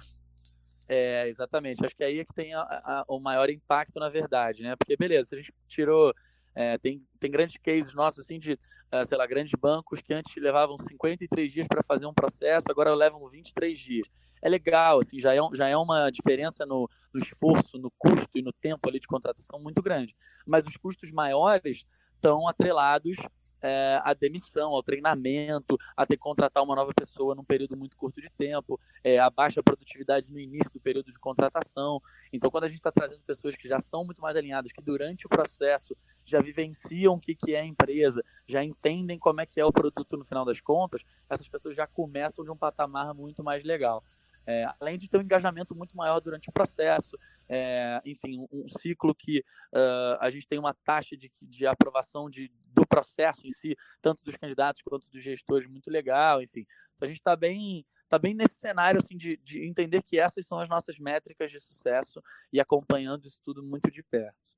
É, 0.88 1.28
exatamente. 1.28 1.86
Acho 1.86 1.96
que 1.96 2.04
aí 2.04 2.20
é 2.20 2.26
que 2.26 2.34
tem 2.34 2.54
a, 2.54 2.62
a, 2.62 3.06
o 3.08 3.20
maior 3.20 3.50
impacto, 3.50 4.00
na 4.00 4.10
verdade, 4.10 4.64
né? 4.64 4.76
Porque, 4.76 4.98
beleza, 4.98 5.30
a 5.32 5.36
gente 5.38 5.54
tirou. 5.68 6.14
É, 6.56 6.78
tem, 6.78 7.02
tem 7.20 7.32
grandes 7.32 7.58
cases 7.58 7.94
nossos, 7.96 8.20
assim, 8.20 8.38
de, 8.38 8.54
uh, 8.54 9.06
sei 9.08 9.18
lá, 9.18 9.26
grandes 9.26 9.54
bancos 9.60 10.02
que 10.02 10.14
antes 10.14 10.36
levavam 10.36 10.78
53 10.78 11.52
dias 11.52 11.68
para 11.68 11.82
fazer 11.82 12.06
um 12.06 12.14
processo, 12.14 12.66
agora 12.70 12.94
levam 12.94 13.28
23 13.28 13.80
dias. 13.80 14.08
É 14.40 14.50
legal, 14.50 15.00
assim, 15.00 15.20
já 15.20 15.34
é, 15.34 15.40
já 15.54 15.68
é 15.68 15.76
uma 15.76 16.12
diferença 16.12 16.64
no, 16.66 16.88
no 17.12 17.24
esforço, 17.24 17.80
no 17.80 17.90
custo 17.98 18.30
e 18.36 18.44
no 18.44 18.52
tempo 18.52 18.88
ali 18.88 19.00
de 19.00 19.08
contratação 19.08 19.60
muito 19.60 19.82
grande. 19.82 20.16
Mas 20.46 20.64
os 20.68 20.78
custos 20.78 21.10
maiores 21.10 21.88
estão 22.18 22.48
atrelados 22.48 23.18
é, 23.64 24.02
a 24.04 24.14
demissão, 24.14 24.72
ao 24.72 24.84
treinamento, 24.84 25.78
a 25.96 26.06
ter 26.06 26.18
que 26.18 26.22
contratar 26.22 26.62
uma 26.62 26.76
nova 26.76 26.94
pessoa 26.94 27.34
num 27.34 27.46
período 27.46 27.78
muito 27.78 27.96
curto 27.96 28.20
de 28.20 28.30
tempo, 28.30 28.78
é, 29.02 29.18
a 29.18 29.30
baixa 29.30 29.64
produtividade 29.64 30.30
no 30.30 30.38
início 30.38 30.70
do 30.72 30.82
período 30.82 31.12
de 31.12 31.18
contratação. 31.18 32.02
Então, 32.32 32.52
quando 32.52 32.66
a 32.66 32.68
gente 32.68 32.80
está 32.80 32.92
trazendo 32.92 33.22
pessoas 33.22 33.56
que 33.56 33.68
já 33.68 33.80
são 33.80 34.04
muito 34.04 34.22
mais 34.22 34.36
alinhadas, 34.36 34.74
que 34.74 34.82
durante 34.82 35.26
o 35.26 35.30
processo 35.30 35.96
já 36.26 36.42
vivenciam 36.42 37.16
o 37.16 37.20
que, 37.20 37.34
que 37.34 37.56
é 37.56 37.62
a 37.62 37.66
empresa, 37.66 38.22
já 38.46 38.62
entendem 38.62 39.18
como 39.18 39.40
é 39.40 39.46
que 39.46 39.62
é 39.62 39.66
o 39.66 39.72
produto 39.72 40.18
no 40.18 40.26
final 40.26 40.44
das 40.44 40.60
contas, 40.60 41.02
essas 41.30 41.48
pessoas 41.48 41.76
já 41.76 41.88
começam 41.88 42.44
de 42.44 42.52
um 42.52 42.58
patamar 42.58 43.14
muito 43.14 43.42
mais 43.42 43.64
legal. 43.64 44.04
É, 44.46 44.66
além 44.80 44.98
de 44.98 45.08
ter 45.08 45.18
um 45.18 45.22
engajamento 45.22 45.74
muito 45.74 45.96
maior 45.96 46.20
durante 46.20 46.50
o 46.50 46.52
processo, 46.52 47.18
é, 47.54 48.02
enfim, 48.04 48.48
um, 48.52 48.66
ciclo 48.80 49.14
que 49.14 49.46
uh, 49.72 50.18
a 50.20 50.32
gente 50.32 50.48
tem 50.48 50.58
uma 50.58 50.74
taxa 50.74 51.16
de, 51.16 51.32
de 51.40 51.68
aprovação 51.68 52.28
de, 52.28 52.52
do 52.74 52.84
processo 52.84 53.46
em 53.46 53.52
si, 53.52 53.78
tanto 54.02 54.24
dos 54.24 54.36
candidatos 54.36 54.82
quanto 54.82 55.08
dos 55.08 55.22
gestores, 55.22 55.70
muito 55.70 55.92
legal, 55.92 56.42
enfim. 56.42 56.66
Então 56.96 57.06
a 57.06 57.08
gente 57.08 57.20
está 57.20 57.36
bem, 57.36 57.86
tá 58.10 58.18
bem 58.18 58.34
nesse 58.34 58.56
cenário 58.56 59.00
assim, 59.00 59.16
de, 59.16 59.38
de 59.38 59.64
entender 59.64 60.02
que 60.02 60.18
essas 60.20 60.48
são 60.48 60.58
as 60.58 60.68
nossas 60.68 60.98
métricas 60.98 61.52
de 61.52 61.60
sucesso 61.60 62.24
e 62.52 62.60
acompanhando 62.60 63.28
isso 63.28 63.40
tudo 63.46 63.62
muito 63.62 63.92
de 63.92 64.02
perto. 64.02 64.52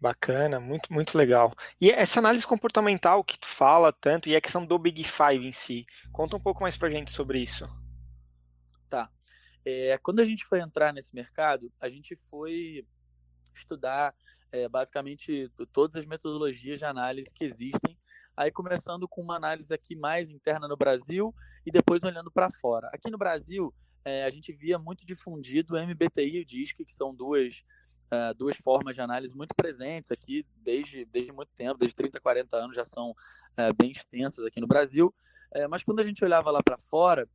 Bacana, 0.00 0.58
muito, 0.58 0.92
muito 0.92 1.16
legal. 1.16 1.52
E 1.80 1.88
essa 1.88 2.18
análise 2.18 2.44
comportamental 2.44 3.22
que 3.22 3.38
tu 3.38 3.46
fala 3.46 3.92
tanto 3.92 4.28
e 4.28 4.34
a 4.34 4.40
questão 4.40 4.66
do 4.66 4.76
Big 4.76 5.04
Five 5.04 5.46
em 5.46 5.52
si, 5.52 5.86
conta 6.10 6.36
um 6.36 6.40
pouco 6.40 6.62
mais 6.62 6.76
pra 6.76 6.90
gente 6.90 7.12
sobre 7.12 7.38
isso. 7.38 7.68
Tá. 8.88 9.08
É, 9.64 9.98
quando 9.98 10.20
a 10.20 10.24
gente 10.24 10.44
foi 10.44 10.60
entrar 10.60 10.92
nesse 10.92 11.14
mercado, 11.14 11.70
a 11.80 11.88
gente 11.88 12.16
foi 12.30 12.84
estudar 13.54 14.14
é, 14.52 14.68
basicamente 14.68 15.50
todas 15.72 15.96
as 15.96 16.06
metodologias 16.06 16.78
de 16.78 16.84
análise 16.84 17.30
que 17.34 17.44
existem, 17.44 17.96
aí 18.36 18.50
começando 18.50 19.06
com 19.06 19.20
uma 19.20 19.36
análise 19.36 19.72
aqui 19.72 19.94
mais 19.94 20.30
interna 20.30 20.66
no 20.66 20.76
Brasil 20.76 21.34
e 21.64 21.70
depois 21.70 22.02
olhando 22.02 22.30
para 22.30 22.50
fora. 22.60 22.88
Aqui 22.92 23.10
no 23.10 23.18
Brasil, 23.18 23.72
é, 24.04 24.24
a 24.24 24.30
gente 24.30 24.52
via 24.52 24.78
muito 24.78 25.04
difundido 25.04 25.74
o 25.74 25.78
MBTI 25.78 26.38
e 26.38 26.40
o 26.40 26.44
DISC, 26.44 26.84
que 26.84 26.94
são 26.94 27.14
duas, 27.14 27.62
uh, 28.10 28.34
duas 28.34 28.56
formas 28.56 28.94
de 28.94 29.02
análise 29.02 29.36
muito 29.36 29.54
presentes 29.54 30.10
aqui 30.10 30.46
desde, 30.56 31.04
desde 31.04 31.32
muito 31.32 31.50
tempo, 31.54 31.78
desde 31.78 31.94
30, 31.94 32.18
40 32.18 32.56
anos 32.56 32.74
já 32.76 32.86
são 32.86 33.10
uh, 33.10 33.74
bem 33.76 33.92
extensas 33.92 34.44
aqui 34.44 34.60
no 34.60 34.66
Brasil. 34.66 35.14
Mas 35.68 35.82
quando 35.82 35.98
a 35.98 36.04
gente 36.04 36.24
olhava 36.24 36.48
lá 36.48 36.62
para 36.62 36.78
fora, 36.78 37.28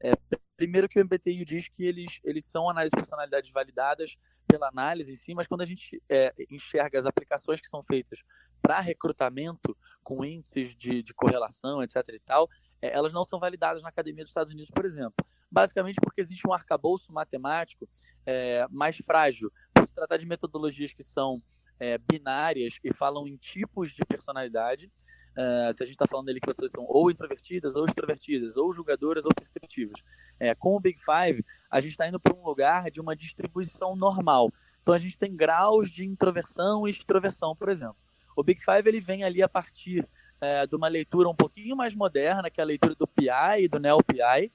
é, 0.00 0.12
primeiro 0.56 0.88
que 0.88 1.00
o 1.00 1.04
MBTI 1.04 1.44
diz 1.44 1.68
que 1.68 1.84
eles, 1.84 2.20
eles 2.24 2.44
são 2.46 2.68
análises 2.68 2.90
de 2.90 2.96
personalidades 2.96 3.50
validadas 3.50 4.18
pela 4.46 4.68
análise 4.68 5.12
em 5.12 5.16
si, 5.16 5.34
mas 5.34 5.46
quando 5.46 5.62
a 5.62 5.66
gente 5.66 6.02
é, 6.08 6.32
enxerga 6.50 6.98
as 6.98 7.06
aplicações 7.06 7.60
que 7.60 7.68
são 7.68 7.82
feitas 7.82 8.20
para 8.62 8.80
recrutamento 8.80 9.76
com 10.02 10.24
índices 10.24 10.74
de, 10.76 11.02
de, 11.02 11.14
correlação, 11.14 11.82
etc 11.82 11.96
e 12.08 12.20
tal, 12.20 12.48
é, 12.80 12.96
elas 12.96 13.12
não 13.12 13.24
são 13.24 13.38
validadas 13.38 13.82
na 13.82 13.88
Academia 13.88 14.24
dos 14.24 14.30
Estados 14.30 14.52
Unidos, 14.52 14.70
por 14.70 14.84
exemplo. 14.84 15.14
Basicamente 15.50 15.96
porque 16.00 16.20
existe 16.20 16.46
um 16.46 16.52
arcabouço 16.52 17.12
matemático 17.12 17.88
é, 18.24 18.66
mais 18.70 18.96
frágil. 18.96 19.52
Por 19.74 19.86
se 19.86 19.94
tratar 19.94 20.16
de 20.16 20.26
metodologias 20.26 20.92
que 20.92 21.02
são 21.02 21.42
é, 21.78 21.98
binárias 21.98 22.78
e 22.82 22.92
falam 22.92 23.26
em 23.26 23.36
tipos 23.36 23.92
de 23.92 24.04
personalidade, 24.04 24.90
Uh, 25.36 25.70
se 25.74 25.82
a 25.82 25.86
gente 25.86 25.96
está 25.96 26.06
falando 26.06 26.30
ali 26.30 26.40
que 26.40 26.46
pessoas 26.46 26.70
são 26.70 26.86
ou 26.88 27.10
introvertidas 27.10 27.74
ou 27.74 27.84
extrovertidas, 27.84 28.56
ou 28.56 28.72
julgadoras 28.72 29.22
ou 29.24 29.30
perceptivas. 29.34 30.02
É, 30.40 30.54
com 30.54 30.74
o 30.74 30.80
Big 30.80 30.98
Five, 30.98 31.44
a 31.70 31.78
gente 31.78 31.92
está 31.92 32.08
indo 32.08 32.18
para 32.18 32.34
um 32.34 32.42
lugar 32.42 32.90
de 32.90 33.02
uma 33.02 33.14
distribuição 33.14 33.94
normal. 33.94 34.50
Então 34.82 34.94
a 34.94 34.98
gente 34.98 35.18
tem 35.18 35.36
graus 35.36 35.90
de 35.90 36.06
introversão 36.06 36.86
e 36.86 36.90
extroversão, 36.90 37.54
por 37.54 37.68
exemplo. 37.68 37.96
O 38.34 38.42
Big 38.42 38.64
Five 38.64 38.88
ele 38.88 39.00
vem 39.00 39.24
ali 39.24 39.42
a 39.42 39.48
partir 39.48 40.08
é, 40.40 40.66
de 40.66 40.74
uma 40.74 40.88
leitura 40.88 41.28
um 41.28 41.34
pouquinho 41.34 41.76
mais 41.76 41.94
moderna, 41.94 42.50
que 42.50 42.60
é 42.60 42.64
a 42.64 42.66
leitura 42.66 42.94
do 42.94 43.06
PI 43.06 43.64
e 43.64 43.68
do 43.68 43.78
NeoPI. 43.78 44.52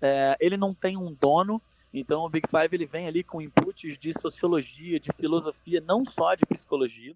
É, 0.00 0.36
ele 0.40 0.56
não 0.56 0.74
tem 0.74 0.96
um 0.96 1.12
dono, 1.14 1.62
então 1.92 2.24
o 2.24 2.28
Big 2.28 2.48
Five 2.48 2.74
ele 2.74 2.86
vem 2.86 3.06
ali 3.06 3.22
com 3.22 3.40
inputs 3.40 3.98
de 3.98 4.12
sociologia, 4.20 4.98
de 4.98 5.12
filosofia, 5.12 5.80
não 5.80 6.04
só 6.04 6.34
de 6.34 6.44
psicologia. 6.44 7.14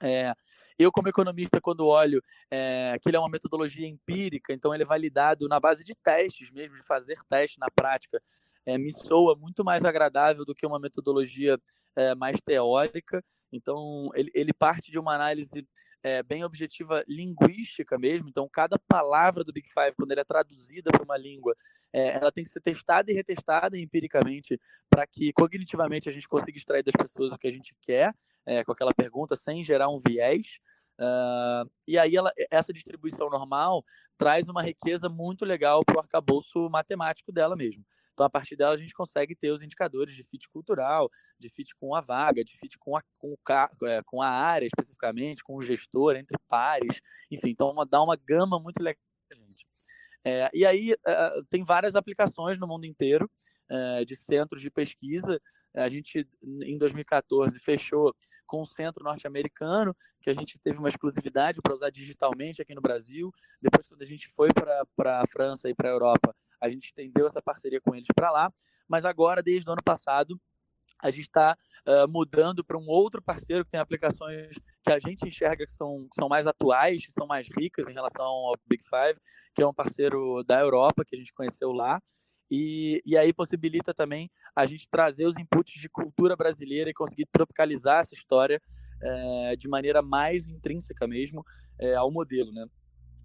É, 0.00 0.34
eu, 0.78 0.92
como 0.92 1.08
economista, 1.08 1.60
quando 1.60 1.86
olho 1.86 2.22
é, 2.50 2.98
que 3.00 3.08
ele 3.08 3.16
é 3.16 3.20
uma 3.20 3.28
metodologia 3.28 3.86
empírica, 3.86 4.52
então 4.52 4.74
ele 4.74 4.82
é 4.82 4.86
validado 4.86 5.48
na 5.48 5.58
base 5.58 5.82
de 5.82 5.94
testes 5.94 6.50
mesmo, 6.50 6.76
de 6.76 6.82
fazer 6.82 7.18
teste 7.28 7.58
na 7.58 7.70
prática, 7.70 8.22
é, 8.64 8.76
me 8.76 8.92
soa 8.92 9.36
muito 9.36 9.64
mais 9.64 9.84
agradável 9.84 10.44
do 10.44 10.54
que 10.54 10.66
uma 10.66 10.78
metodologia 10.78 11.58
é, 11.94 12.14
mais 12.14 12.38
teórica. 12.40 13.24
Então, 13.52 14.10
ele, 14.14 14.30
ele 14.34 14.52
parte 14.52 14.90
de 14.90 14.98
uma 14.98 15.14
análise 15.14 15.66
é, 16.06 16.22
bem 16.22 16.44
objetiva 16.44 17.02
linguística 17.08 17.98
mesmo. 17.98 18.28
Então, 18.28 18.48
cada 18.48 18.78
palavra 18.78 19.42
do 19.42 19.52
Big 19.52 19.68
Five, 19.72 19.96
quando 19.96 20.12
ela 20.12 20.20
é 20.20 20.24
traduzida 20.24 20.92
para 20.92 21.02
uma 21.02 21.18
língua, 21.18 21.52
é, 21.92 22.16
ela 22.16 22.30
tem 22.30 22.44
que 22.44 22.50
ser 22.50 22.60
testada 22.60 23.10
e 23.10 23.14
retestada 23.14 23.76
empiricamente 23.76 24.60
para 24.88 25.04
que 25.04 25.32
cognitivamente 25.32 26.08
a 26.08 26.12
gente 26.12 26.28
consiga 26.28 26.56
extrair 26.56 26.84
das 26.84 26.94
pessoas 26.94 27.32
o 27.32 27.38
que 27.38 27.48
a 27.48 27.50
gente 27.50 27.74
quer 27.82 28.14
é, 28.46 28.62
com 28.62 28.70
aquela 28.70 28.94
pergunta 28.94 29.34
sem 29.34 29.64
gerar 29.64 29.88
um 29.88 29.98
viés. 29.98 30.60
Uh, 30.96 31.68
e 31.88 31.98
aí 31.98 32.14
ela, 32.14 32.32
essa 32.50 32.72
distribuição 32.72 33.28
normal 33.28 33.84
traz 34.16 34.46
uma 34.46 34.62
riqueza 34.62 35.08
muito 35.08 35.44
legal 35.44 35.84
para 35.84 35.96
o 35.96 36.00
arcabouço 36.00 36.70
matemático 36.70 37.32
dela 37.32 37.56
mesmo. 37.56 37.84
Então, 38.16 38.24
a 38.24 38.30
partir 38.30 38.56
dela, 38.56 38.72
a 38.72 38.78
gente 38.78 38.94
consegue 38.94 39.36
ter 39.36 39.50
os 39.50 39.60
indicadores 39.60 40.14
de 40.14 40.24
fit 40.24 40.48
cultural, 40.48 41.10
de 41.38 41.50
fit 41.50 41.76
com 41.76 41.94
a 41.94 42.00
vaga, 42.00 42.42
de 42.42 42.56
fit 42.56 42.78
com 42.78 42.96
a, 42.96 43.02
com, 43.18 43.34
o, 43.34 43.86
é, 43.86 44.02
com 44.06 44.22
a 44.22 44.28
área 44.28 44.64
especificamente, 44.64 45.44
com 45.44 45.54
o 45.54 45.60
gestor, 45.60 46.16
entre 46.16 46.34
pares, 46.48 47.02
enfim, 47.30 47.50
então 47.50 47.70
uma, 47.70 47.84
dá 47.84 48.02
uma 48.02 48.16
gama 48.16 48.58
muito 48.58 48.82
legal 48.82 48.98
para 49.28 49.36
gente. 49.36 49.66
É, 50.24 50.50
e 50.54 50.64
aí, 50.64 50.94
uh, 50.94 51.44
tem 51.50 51.62
várias 51.62 51.94
aplicações 51.94 52.58
no 52.58 52.66
mundo 52.66 52.86
inteiro 52.86 53.30
uh, 53.70 54.02
de 54.06 54.16
centros 54.16 54.62
de 54.62 54.70
pesquisa. 54.70 55.38
A 55.74 55.90
gente, 55.90 56.26
em 56.42 56.78
2014, 56.78 57.58
fechou 57.58 58.16
com 58.46 58.62
o 58.62 58.66
centro 58.66 59.04
norte-americano, 59.04 59.94
que 60.22 60.30
a 60.30 60.34
gente 60.34 60.58
teve 60.58 60.78
uma 60.78 60.88
exclusividade 60.88 61.60
para 61.60 61.74
usar 61.74 61.90
digitalmente 61.90 62.62
aqui 62.62 62.74
no 62.74 62.80
Brasil. 62.80 63.30
Depois, 63.60 63.86
quando 63.86 64.00
a 64.00 64.06
gente 64.06 64.26
foi 64.28 64.48
para 64.54 65.20
a 65.20 65.26
França 65.26 65.68
e 65.68 65.74
para 65.74 65.90
a 65.90 65.92
Europa, 65.92 66.34
a 66.60 66.68
gente 66.68 66.86
estendeu 66.86 67.26
essa 67.26 67.42
parceria 67.42 67.80
com 67.80 67.94
eles 67.94 68.06
para 68.14 68.30
lá. 68.30 68.52
Mas 68.88 69.04
agora, 69.04 69.42
desde 69.42 69.68
o 69.68 69.72
ano 69.72 69.82
passado, 69.82 70.40
a 71.02 71.10
gente 71.10 71.26
está 71.26 71.56
uh, 71.86 72.08
mudando 72.08 72.64
para 72.64 72.78
um 72.78 72.86
outro 72.88 73.20
parceiro 73.20 73.64
que 73.64 73.70
tem 73.70 73.80
aplicações 73.80 74.56
que 74.82 74.92
a 74.92 74.98
gente 74.98 75.26
enxerga 75.26 75.66
que 75.66 75.74
são, 75.74 76.06
que 76.10 76.14
são 76.14 76.28
mais 76.28 76.46
atuais, 76.46 77.06
que 77.06 77.12
são 77.12 77.26
mais 77.26 77.48
ricas 77.56 77.86
em 77.86 77.92
relação 77.92 78.24
ao 78.24 78.56
Big 78.66 78.82
Five, 78.84 79.20
que 79.54 79.62
é 79.62 79.66
um 79.66 79.74
parceiro 79.74 80.42
da 80.44 80.60
Europa 80.60 81.04
que 81.04 81.14
a 81.14 81.18
gente 81.18 81.32
conheceu 81.32 81.72
lá. 81.72 82.00
E, 82.50 83.02
e 83.04 83.16
aí 83.16 83.32
possibilita 83.32 83.92
também 83.92 84.30
a 84.54 84.66
gente 84.66 84.88
trazer 84.88 85.26
os 85.26 85.36
inputs 85.36 85.80
de 85.80 85.88
cultura 85.88 86.36
brasileira 86.36 86.88
e 86.88 86.94
conseguir 86.94 87.26
tropicalizar 87.32 88.00
essa 88.00 88.14
história 88.14 88.62
é, 89.02 89.56
de 89.56 89.68
maneira 89.68 90.00
mais 90.00 90.48
intrínseca 90.48 91.06
mesmo 91.06 91.44
é, 91.78 91.94
ao 91.94 92.10
modelo, 92.10 92.52
né? 92.52 92.66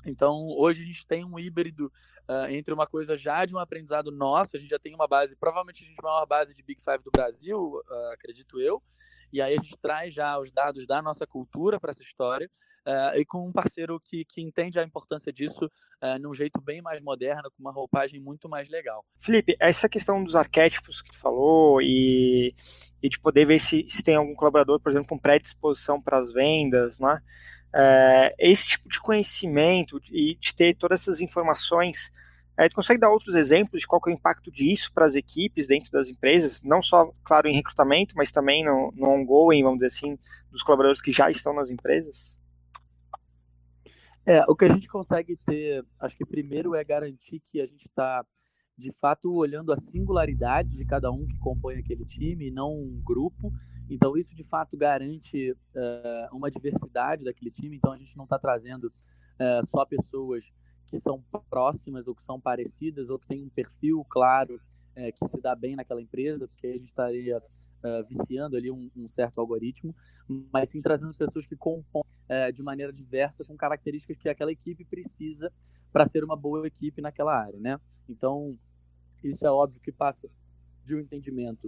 Então, 0.06 0.48
hoje 0.58 0.84
a 0.84 0.86
gente 0.86 1.06
tem 1.06 1.24
um 1.24 1.38
híbrido 1.38 1.92
uh, 2.30 2.50
entre 2.50 2.74
uma 2.74 2.88
coisa 2.88 3.18
já 3.18 3.46
de 3.46 3.56
um 3.56 3.60
aprendizado 3.60 4.12
nosso, 4.12 4.56
a 4.56 4.60
gente 4.60 4.70
já 4.70 4.80
tem 4.80 4.96
uma 4.96 5.08
base, 5.08 5.36
provavelmente 5.36 5.84
a 5.84 5.88
gente 5.88 6.00
a 6.00 6.04
maior 6.04 6.26
base 6.26 6.54
de 6.54 6.64
Big 6.64 6.82
Five 6.82 7.04
do 7.04 7.12
Brasil, 7.12 7.60
uh, 7.60 8.14
acredito 8.14 8.60
eu, 8.60 8.82
e 9.32 9.42
aí 9.42 9.54
a 9.54 9.62
gente 9.62 9.78
traz 9.78 10.14
já 10.14 10.38
os 10.38 10.52
dados 10.52 10.86
da 10.86 11.02
nossa 11.02 11.26
cultura 11.26 11.80
para 11.80 11.92
essa 11.92 12.02
história, 12.02 12.50
uh, 12.86 13.18
e 13.18 13.26
com 13.26 13.48
um 13.48 13.52
parceiro 13.52 14.00
que, 14.00 14.26
que 14.26 14.42
entende 14.42 14.80
a 14.80 14.84
importância 14.84 15.32
disso 15.32 15.66
uh, 15.66 16.20
num 16.20 16.34
jeito 16.34 16.60
bem 16.60 16.82
mais 16.82 17.02
moderno, 17.02 17.50
com 17.52 17.60
uma 17.60 17.72
roupagem 17.72 18.20
muito 18.20 18.50
mais 18.50 18.70
legal. 18.70 19.06
Felipe, 19.18 19.56
essa 19.60 19.88
questão 19.88 20.24
dos 20.24 20.36
arquétipos 20.36 21.02
que 21.02 21.12
tu 21.12 21.18
falou 21.18 21.82
e, 21.82 22.54
e 23.02 23.10
de 23.10 23.20
poder 23.20 23.46
ver 23.46 23.60
se, 23.60 23.86
se 23.90 24.04
tem 24.04 24.16
algum 24.16 24.36
colaborador, 24.36 24.80
por 24.80 24.92
exemplo, 24.92 25.08
com 25.08 25.18
predisposição 25.18 26.02
para 26.02 26.18
as 26.18 26.32
vendas, 26.34 27.00
né? 27.00 27.22
É, 27.74 28.36
esse 28.38 28.68
tipo 28.68 28.90
de 28.90 29.00
conhecimento 29.00 30.02
e 30.12 30.36
de 30.36 30.54
ter 30.54 30.76
todas 30.76 31.02
essas 31.02 31.22
informações 31.22 32.12
é, 32.58 32.70
tu 32.70 32.76
consegue 32.76 33.00
dar 33.00 33.10
outros 33.10 33.34
exemplos 33.34 33.82
de 33.82 33.88
qual 33.88 34.02
é 34.06 34.10
o 34.10 34.14
impacto 34.14 34.52
disso 34.52 34.92
para 34.94 35.06
as 35.06 35.16
equipes 35.16 35.68
dentro 35.68 35.92
das 35.92 36.10
empresas, 36.10 36.62
não 36.62 36.82
só, 36.82 37.12
claro, 37.24 37.48
em 37.48 37.56
recrutamento, 37.56 38.14
mas 38.16 38.32
também 38.32 38.64
no, 38.64 38.92
no 38.96 39.10
ongoing, 39.10 39.64
vamos 39.64 39.80
dizer 39.80 39.88
assim, 39.88 40.20
dos 40.52 40.62
colaboradores 40.62 41.02
que 41.02 41.12
já 41.12 41.32
estão 41.32 41.54
nas 41.54 41.70
empresas? 41.70 42.38
É, 44.26 44.44
o 44.48 44.56
que 44.56 44.66
a 44.66 44.70
gente 44.70 44.88
consegue 44.88 45.38
ter, 45.46 45.84
acho 46.00 46.16
que 46.16 46.26
primeiro 46.26 46.76
é 46.76 46.84
garantir 46.84 47.42
que 47.52 47.60
a 47.60 47.66
gente 47.66 47.88
está, 47.88 48.24
de 48.78 48.94
fato, 49.02 49.34
olhando 49.34 49.74
a 49.74 49.78
singularidade 49.78 50.70
de 50.70 50.86
cada 50.86 51.10
um 51.12 51.26
que 51.26 51.38
compõe 51.40 51.78
aquele 51.78 52.06
time, 52.06 52.50
e 52.50 52.52
não 52.52 52.72
um 52.72 53.02
grupo. 53.04 53.52
Então, 53.92 54.16
isso, 54.16 54.34
de 54.34 54.44
fato, 54.46 54.78
garante 54.78 55.52
uh, 55.52 56.36
uma 56.36 56.50
diversidade 56.50 57.26
daquele 57.26 57.52
time. 57.52 57.76
Então, 57.76 57.92
a 57.92 57.98
gente 57.98 58.16
não 58.16 58.24
está 58.24 58.40
trazendo 58.40 58.86
uh, 58.86 59.68
só 59.70 59.86
pessoas 59.86 60.46
que 60.88 61.00
são 61.02 61.22
próximas 61.50 62.08
ou 62.08 62.16
que 62.16 62.24
são 62.24 62.40
parecidas 62.40 63.10
ou 63.10 63.20
que 63.20 63.28
têm 63.28 63.44
um 63.44 63.50
perfil 63.50 64.06
claro 64.10 64.60
é, 64.96 65.12
que 65.12 65.26
se 65.26 65.40
dá 65.42 65.56
bem 65.56 65.76
naquela 65.76 66.02
empresa, 66.02 66.48
porque 66.48 66.68
a 66.68 66.74
gente 66.74 66.90
estaria 66.90 67.38
uh, 67.38 68.06
viciando 68.10 68.58
ali 68.58 68.70
um, 68.70 68.90
um, 68.96 69.10
certo 69.10 69.40
algoritmo, 69.40 69.96
mas 70.52 70.70
sim 70.70 70.82
trazendo 70.82 71.16
pessoas 71.16 71.46
que 71.46 71.56
compõem 71.56 72.04
uh, 72.30 72.52
de 72.52 72.62
maneira 72.62 72.92
diversa 72.92 73.44
com 73.46 73.56
características 73.56 74.18
que 74.18 74.30
aquela 74.30 74.52
equipe 74.52 74.84
precisa 74.84 75.52
para 75.92 76.06
ser 76.08 76.24
uma 76.24 76.36
boa 76.36 76.68
equipe 76.68 77.02
naquela 77.02 77.38
área, 77.38 77.60
né? 77.60 77.80
Então, 78.08 78.58
isso 79.24 79.46
é 79.46 79.52
óbvio 79.52 79.82
que 79.82 79.92
passa 79.92 80.30
de 80.86 80.96
um 80.96 81.00
entendimento 81.00 81.68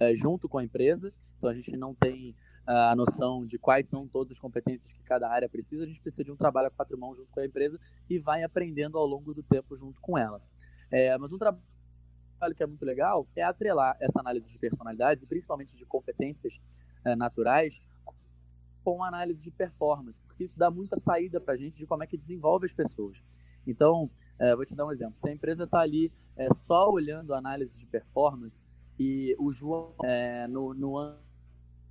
uh, 0.00 0.16
junto 0.16 0.48
com 0.48 0.58
a 0.58 0.64
empresa, 0.64 1.12
então 1.44 1.50
a 1.50 1.54
gente 1.54 1.76
não 1.76 1.94
tem 1.94 2.34
a 2.66 2.96
noção 2.96 3.44
de 3.44 3.58
quais 3.58 3.86
são 3.90 4.08
todas 4.08 4.32
as 4.32 4.38
competências 4.38 4.90
que 4.90 5.02
cada 5.02 5.28
área 5.28 5.46
precisa, 5.46 5.84
a 5.84 5.86
gente 5.86 6.00
precisa 6.00 6.24
de 6.24 6.32
um 6.32 6.36
trabalho 6.36 6.68
a 6.68 6.70
quatro 6.70 6.96
mãos 6.96 7.18
junto 7.18 7.30
com 7.30 7.40
a 7.40 7.44
empresa 7.44 7.78
e 8.08 8.18
vai 8.18 8.42
aprendendo 8.42 8.96
ao 8.96 9.04
longo 9.04 9.34
do 9.34 9.42
tempo 9.42 9.76
junto 9.76 10.00
com 10.00 10.16
ela. 10.16 10.40
É, 10.90 11.18
mas 11.18 11.30
um 11.30 11.36
trabalho 11.36 11.60
que 12.56 12.62
é 12.62 12.66
muito 12.66 12.82
legal 12.86 13.26
é 13.36 13.42
atrelar 13.42 13.94
essa 14.00 14.18
análise 14.18 14.48
de 14.48 14.58
personalidades 14.58 15.22
e 15.22 15.26
principalmente 15.26 15.76
de 15.76 15.84
competências 15.84 16.54
é, 17.04 17.14
naturais 17.14 17.78
com 18.82 19.04
análise 19.04 19.40
de 19.42 19.50
performance, 19.50 20.18
porque 20.26 20.44
isso 20.44 20.58
dá 20.58 20.70
muita 20.70 20.98
saída 21.00 21.38
para 21.38 21.52
a 21.52 21.56
gente 21.58 21.76
de 21.76 21.84
como 21.84 22.02
é 22.02 22.06
que 22.06 22.16
desenvolve 22.16 22.64
as 22.64 22.72
pessoas. 22.72 23.18
Então, 23.66 24.10
é, 24.38 24.56
vou 24.56 24.64
te 24.64 24.74
dar 24.74 24.86
um 24.86 24.92
exemplo. 24.92 25.14
Se 25.22 25.28
a 25.28 25.32
empresa 25.32 25.64
está 25.64 25.80
ali 25.80 26.10
é, 26.38 26.48
só 26.66 26.90
olhando 26.90 27.34
a 27.34 27.38
análise 27.38 27.76
de 27.76 27.84
performance 27.84 28.56
e 28.98 29.36
o 29.38 29.52
João, 29.52 29.94
no, 30.48 30.72
no 30.72 30.96
ano 30.96 31.24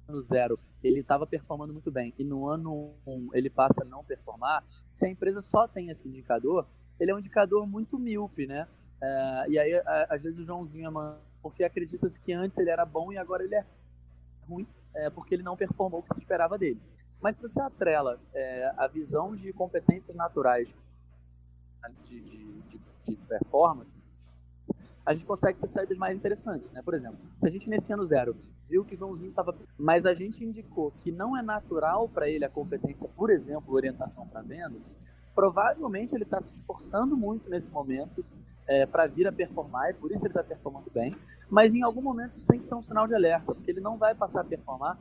ano 0.07 0.21
zero 0.23 0.59
ele 0.83 0.99
estava 0.99 1.25
performando 1.25 1.73
muito 1.73 1.91
bem 1.91 2.13
e 2.17 2.23
no 2.23 2.47
ano 2.47 2.93
um 3.07 3.29
ele 3.33 3.49
passa 3.49 3.81
a 3.81 3.85
não 3.85 4.03
performar, 4.03 4.63
se 4.97 5.05
a 5.05 5.09
empresa 5.09 5.43
só 5.49 5.67
tem 5.67 5.89
esse 5.89 6.07
indicador, 6.07 6.65
ele 6.99 7.11
é 7.11 7.15
um 7.15 7.19
indicador 7.19 7.65
muito 7.65 7.97
míope, 7.97 8.45
né? 8.45 8.67
É, 9.01 9.45
e 9.49 9.59
aí, 9.59 9.73
a, 9.73 10.07
às 10.09 10.21
vezes, 10.21 10.39
o 10.39 10.45
Joãozinho 10.45 10.87
é 10.87 11.15
porque 11.41 11.63
acredita-se 11.63 12.17
que 12.19 12.31
antes 12.31 12.57
ele 12.57 12.69
era 12.69 12.85
bom 12.85 13.11
e 13.11 13.17
agora 13.17 13.43
ele 13.43 13.55
é 13.55 13.65
ruim, 14.47 14.65
é, 14.95 15.09
porque 15.09 15.35
ele 15.35 15.43
não 15.43 15.57
performou 15.57 15.99
o 15.99 16.03
que 16.03 16.13
se 16.13 16.21
esperava 16.21 16.57
dele. 16.57 16.79
Mas 17.21 17.35
se 17.35 17.41
você 17.41 17.59
atrela 17.59 18.19
é, 18.33 18.73
a 18.77 18.87
visão 18.87 19.35
de 19.35 19.51
competências 19.51 20.15
naturais 20.15 20.69
de, 22.05 22.21
de, 22.21 22.61
de, 22.61 22.79
de 23.05 23.15
performance, 23.27 23.91
a 25.05 25.13
gente 25.13 25.25
consegue 25.25 25.59
ter 25.59 25.69
saídas 25.69 25.97
mais 25.97 26.15
interessantes, 26.15 26.71
né? 26.71 26.81
Por 26.81 26.93
exemplo, 26.93 27.17
se 27.39 27.45
a 27.45 27.49
gente 27.49 27.69
nesse 27.69 27.91
ano 27.91 28.05
zero 28.05 28.35
viu 28.69 28.85
que 28.85 28.95
Joãozinho 28.95 29.29
estava, 29.29 29.55
mas 29.77 30.05
a 30.05 30.13
gente 30.13 30.43
indicou 30.43 30.91
que 31.03 31.11
não 31.11 31.37
é 31.37 31.41
natural 31.41 32.07
para 32.07 32.29
ele 32.29 32.45
a 32.45 32.49
competência, 32.49 33.07
por 33.15 33.29
exemplo, 33.29 33.73
orientação 33.73 34.25
para 34.27 34.41
venda, 34.41 34.75
provavelmente 35.35 36.15
ele 36.15 36.23
está 36.23 36.39
se 36.39 36.55
esforçando 36.55 37.17
muito 37.17 37.49
nesse 37.49 37.67
momento 37.67 38.23
é, 38.67 38.85
para 38.85 39.07
vir 39.07 39.27
a 39.27 39.31
performar 39.31 39.89
e 39.89 39.93
por 39.93 40.11
isso 40.11 40.21
ele 40.21 40.27
está 40.27 40.43
performando 40.43 40.89
bem, 40.93 41.13
mas 41.49 41.73
em 41.73 41.83
algum 41.83 42.01
momento 42.01 42.37
isso 42.37 42.47
tem 42.47 42.59
que 42.59 42.67
ser 42.67 42.75
um 42.75 42.83
sinal 42.83 43.07
de 43.07 43.13
alerta, 43.13 43.53
porque 43.53 43.69
ele 43.69 43.81
não 43.81 43.97
vai 43.97 44.15
passar 44.15 44.41
a 44.41 44.45
performar 44.45 44.97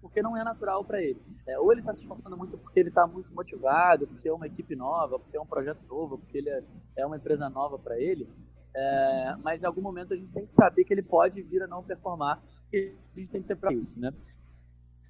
porque 0.00 0.20
não 0.20 0.36
é 0.36 0.44
natural 0.44 0.84
para 0.84 1.02
ele. 1.02 1.18
É, 1.46 1.58
ou 1.58 1.72
ele 1.72 1.80
está 1.80 1.94
se 1.94 2.00
esforçando 2.00 2.36
muito 2.36 2.58
porque 2.58 2.78
ele 2.78 2.90
está 2.90 3.06
muito 3.06 3.34
motivado, 3.34 4.06
porque 4.06 4.28
é 4.28 4.32
uma 4.32 4.46
equipe 4.46 4.76
nova, 4.76 5.18
porque 5.18 5.36
é 5.36 5.40
um 5.40 5.46
projeto 5.46 5.80
novo, 5.88 6.18
porque 6.18 6.38
ele 6.38 6.50
é, 6.50 6.62
é 6.96 7.06
uma 7.06 7.16
empresa 7.16 7.48
nova 7.48 7.78
para 7.78 7.98
ele, 7.98 8.28
é, 8.74 9.36
mas 9.42 9.62
em 9.62 9.66
algum 9.66 9.80
momento 9.80 10.14
a 10.14 10.16
gente 10.16 10.32
tem 10.32 10.44
que 10.44 10.52
saber 10.52 10.84
que 10.84 10.92
ele 10.92 11.02
pode 11.02 11.40
vir 11.42 11.62
a 11.62 11.66
não 11.66 11.82
performar 11.82 12.42
e 12.72 12.92
a 13.14 13.18
gente 13.18 13.30
tem 13.30 13.42
que 13.42 13.48
ter 13.48 13.56
para 13.56 13.72
isso, 13.72 13.92
né? 13.96 14.12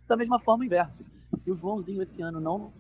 Da 0.07 0.17
mesma 0.17 0.39
forma, 0.39 0.67
inverso. 0.67 0.93
Se 1.43 1.51
o 1.51 1.57
Joãozinho 1.57 2.03
esse 2.03 2.21
ano 2.21 2.41
não 2.41 2.73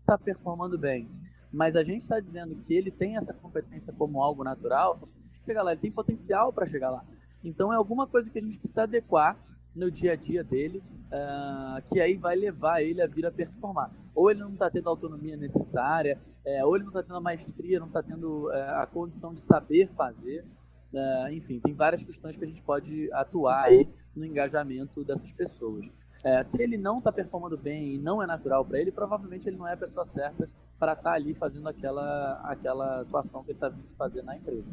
está 0.00 0.16
performando 0.16 0.78
bem, 0.78 1.08
mas 1.52 1.74
a 1.74 1.82
gente 1.82 2.02
está 2.02 2.20
dizendo 2.20 2.54
que 2.54 2.72
ele 2.72 2.90
tem 2.90 3.16
essa 3.16 3.32
competência 3.32 3.92
como 3.92 4.22
algo 4.22 4.44
natural, 4.44 5.00
chega 5.44 5.62
lá, 5.62 5.72
ele 5.72 5.80
tem 5.80 5.90
potencial 5.90 6.52
para 6.52 6.66
chegar 6.66 6.90
lá. 6.90 7.04
Então 7.42 7.72
é 7.72 7.76
alguma 7.76 8.06
coisa 8.06 8.30
que 8.30 8.38
a 8.38 8.42
gente 8.42 8.58
precisa 8.58 8.82
adequar 8.82 9.36
no 9.78 9.90
dia 9.90 10.12
a 10.12 10.16
dia 10.16 10.42
dele, 10.42 10.82
uh, 11.06 11.82
que 11.90 12.00
aí 12.00 12.16
vai 12.16 12.36
levar 12.36 12.82
ele 12.82 13.00
a 13.00 13.06
vir 13.06 13.24
a 13.24 13.30
performar. 13.30 13.90
Ou 14.14 14.30
ele 14.30 14.40
não 14.40 14.52
está 14.52 14.68
tendo 14.68 14.88
a 14.88 14.90
autonomia 14.90 15.36
necessária, 15.36 16.18
é, 16.44 16.64
ou 16.64 16.74
ele 16.74 16.84
não 16.84 16.90
está 16.90 17.02
tendo 17.02 17.16
a 17.16 17.20
maestria, 17.20 17.78
não 17.78 17.86
está 17.86 18.02
tendo 18.02 18.50
é, 18.52 18.82
a 18.82 18.86
condição 18.86 19.32
de 19.32 19.40
saber 19.42 19.88
fazer. 19.96 20.44
É, 20.92 21.32
enfim, 21.32 21.60
tem 21.60 21.74
várias 21.74 22.02
questões 22.02 22.36
que 22.36 22.44
a 22.44 22.48
gente 22.48 22.62
pode 22.62 23.12
atuar 23.12 23.64
aí 23.64 23.88
no 24.16 24.24
engajamento 24.24 25.04
dessas 25.04 25.30
pessoas. 25.32 25.86
É, 26.24 26.42
se 26.42 26.60
ele 26.60 26.76
não 26.76 26.98
está 26.98 27.12
performando 27.12 27.56
bem 27.56 27.94
e 27.94 27.98
não 27.98 28.22
é 28.22 28.26
natural 28.26 28.64
para 28.64 28.80
ele, 28.80 28.90
provavelmente 28.90 29.48
ele 29.48 29.56
não 29.56 29.68
é 29.68 29.74
a 29.74 29.76
pessoa 29.76 30.06
certa 30.06 30.48
para 30.78 30.92
estar 30.92 31.10
tá 31.10 31.12
ali 31.12 31.34
fazendo 31.34 31.68
aquela, 31.68 32.40
aquela 32.44 33.02
atuação 33.02 33.44
que 33.44 33.50
ele 33.50 33.56
está 33.56 33.68
vindo 33.68 33.88
fazer 33.96 34.22
na 34.22 34.36
empresa. 34.36 34.70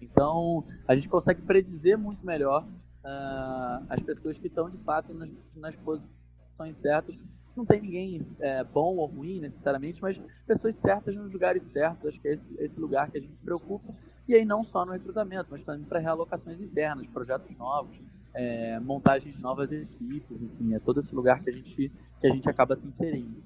Então, 0.00 0.64
a 0.86 0.94
gente 0.94 1.08
consegue 1.08 1.42
predizer 1.42 1.98
muito 1.98 2.24
melhor 2.24 2.64
uh, 3.04 3.84
as 3.88 4.00
pessoas 4.02 4.38
que 4.38 4.46
estão 4.46 4.70
de 4.70 4.78
fato 4.78 5.12
nas, 5.14 5.30
nas 5.56 5.74
posições 5.76 6.76
certas. 6.80 7.16
Não 7.56 7.66
tem 7.66 7.80
ninguém 7.80 8.20
é, 8.38 8.62
bom 8.62 8.96
ou 8.96 9.06
ruim 9.06 9.40
necessariamente, 9.40 10.00
mas 10.00 10.20
pessoas 10.46 10.76
certas 10.76 11.14
nos 11.16 11.32
lugares 11.32 11.62
certos. 11.72 12.08
Acho 12.08 12.20
que 12.20 12.28
é 12.28 12.34
esse, 12.34 12.54
esse 12.60 12.78
lugar 12.78 13.10
que 13.10 13.18
a 13.18 13.20
gente 13.20 13.32
se 13.32 13.44
preocupa. 13.44 13.92
E 14.28 14.34
aí, 14.34 14.44
não 14.44 14.62
só 14.62 14.84
no 14.84 14.92
recrutamento, 14.92 15.48
mas 15.50 15.64
também 15.64 15.84
para 15.84 15.98
realocações 15.98 16.60
internas, 16.60 17.06
projetos 17.08 17.56
novos, 17.56 17.98
é, 18.34 18.78
montagem 18.78 19.32
de 19.32 19.40
novas 19.40 19.72
equipes, 19.72 20.40
enfim, 20.40 20.74
é 20.74 20.78
todo 20.78 21.00
esse 21.00 21.12
lugar 21.14 21.42
que 21.42 21.50
a 21.50 21.52
gente, 21.52 21.90
que 22.20 22.26
a 22.26 22.30
gente 22.30 22.48
acaba 22.48 22.76
se 22.76 22.86
inserindo. 22.86 23.42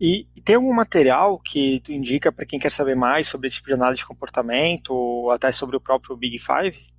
E, 0.00 0.26
e 0.34 0.40
tem 0.40 0.56
algum 0.56 0.72
material 0.72 1.38
que 1.38 1.80
tu 1.80 1.92
indica 1.92 2.32
para 2.32 2.46
quem 2.46 2.58
quer 2.58 2.72
saber 2.72 2.94
mais 2.94 3.28
sobre 3.28 3.46
esse 3.46 3.56
tipo 3.56 3.68
de 3.68 3.74
análise 3.74 4.00
de 4.00 4.06
comportamento 4.06 4.94
ou 4.94 5.30
até 5.30 5.52
sobre 5.52 5.76
o 5.76 5.80
próprio 5.80 6.16
Big 6.16 6.38
Five? 6.38 6.89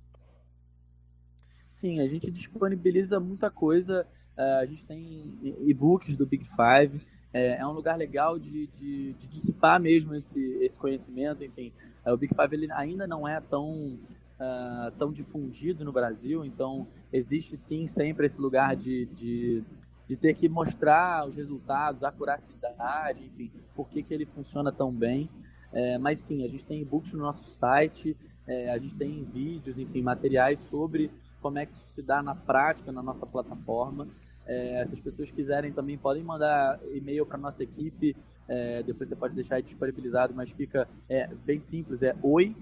Sim, 1.82 1.98
a 1.98 2.06
gente 2.06 2.30
disponibiliza 2.30 3.18
muita 3.18 3.50
coisa. 3.50 4.06
Uh, 4.38 4.60
a 4.60 4.66
gente 4.66 4.84
tem 4.84 5.36
e-books 5.42 6.16
do 6.16 6.24
Big 6.24 6.44
Five. 6.44 7.00
É, 7.32 7.56
é 7.56 7.66
um 7.66 7.72
lugar 7.72 7.98
legal 7.98 8.38
de, 8.38 8.68
de, 8.68 9.14
de, 9.14 9.26
dissipar 9.26 9.80
mesmo 9.80 10.14
esse, 10.14 10.40
esse 10.60 10.78
conhecimento. 10.78 11.42
Enfim, 11.42 11.72
uh, 12.06 12.12
o 12.12 12.16
Big 12.16 12.32
Five 12.36 12.54
ele 12.54 12.70
ainda 12.70 13.04
não 13.04 13.26
é 13.26 13.40
tão 13.40 13.98
uh, 14.38 14.92
tão 14.96 15.12
difundido 15.12 15.84
no 15.84 15.90
Brasil, 15.90 16.44
então 16.44 16.86
existe 17.12 17.56
sim 17.56 17.88
sempre 17.88 18.26
esse 18.26 18.40
lugar 18.40 18.76
de, 18.76 19.06
de, 19.06 19.64
de, 20.08 20.16
ter 20.16 20.34
que 20.34 20.48
mostrar 20.48 21.26
os 21.26 21.34
resultados, 21.34 22.04
a 22.04 22.12
curacidade, 22.12 23.24
enfim, 23.24 23.50
por 23.74 23.88
que, 23.88 24.04
que 24.04 24.14
ele 24.14 24.26
funciona 24.26 24.70
tão 24.70 24.92
bem. 24.92 25.28
É, 25.72 25.98
mas 25.98 26.20
sim, 26.20 26.44
a 26.44 26.48
gente 26.48 26.64
tem 26.64 26.80
e-books 26.80 27.12
no 27.12 27.20
nosso 27.20 27.44
site, 27.58 28.16
é, 28.46 28.70
a 28.70 28.78
gente 28.78 28.94
tem 28.94 29.24
vídeos, 29.24 29.78
enfim, 29.78 30.00
materiais 30.00 30.60
sobre 30.70 31.10
como 31.42 31.58
é 31.58 31.66
que 31.66 31.72
isso 31.72 31.94
se 31.96 32.02
dá 32.02 32.22
na 32.22 32.34
prática 32.34 32.90
na 32.92 33.02
nossa 33.02 33.26
plataforma. 33.26 34.08
É, 34.46 34.86
se 34.88 34.94
as 34.94 35.00
pessoas 35.00 35.30
quiserem 35.30 35.72
também 35.72 35.98
podem 35.98 36.22
mandar 36.22 36.80
e-mail 36.92 37.26
para 37.26 37.38
nossa 37.38 37.62
equipe 37.62 38.16
É, 38.48 38.82
depois 38.82 39.08
você 39.08 39.14
pode 39.14 39.34
deixar 39.34 39.54
aí 39.54 39.62
disponibilizado, 39.62 40.34
mas 40.34 40.50
fica 40.50 40.88
é, 41.08 41.28
bem 41.46 41.60
simples, 41.60 42.02
é 42.02 42.14
oi@bizu.vc, 42.20 42.60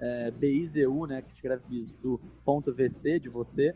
é, 0.00 0.30
B-I-Z-U, 0.32 1.06
né, 1.06 1.22
que 1.22 1.32
escreve 1.32 1.62
bizu.vc 1.68 3.20
de 3.20 3.28
você. 3.28 3.74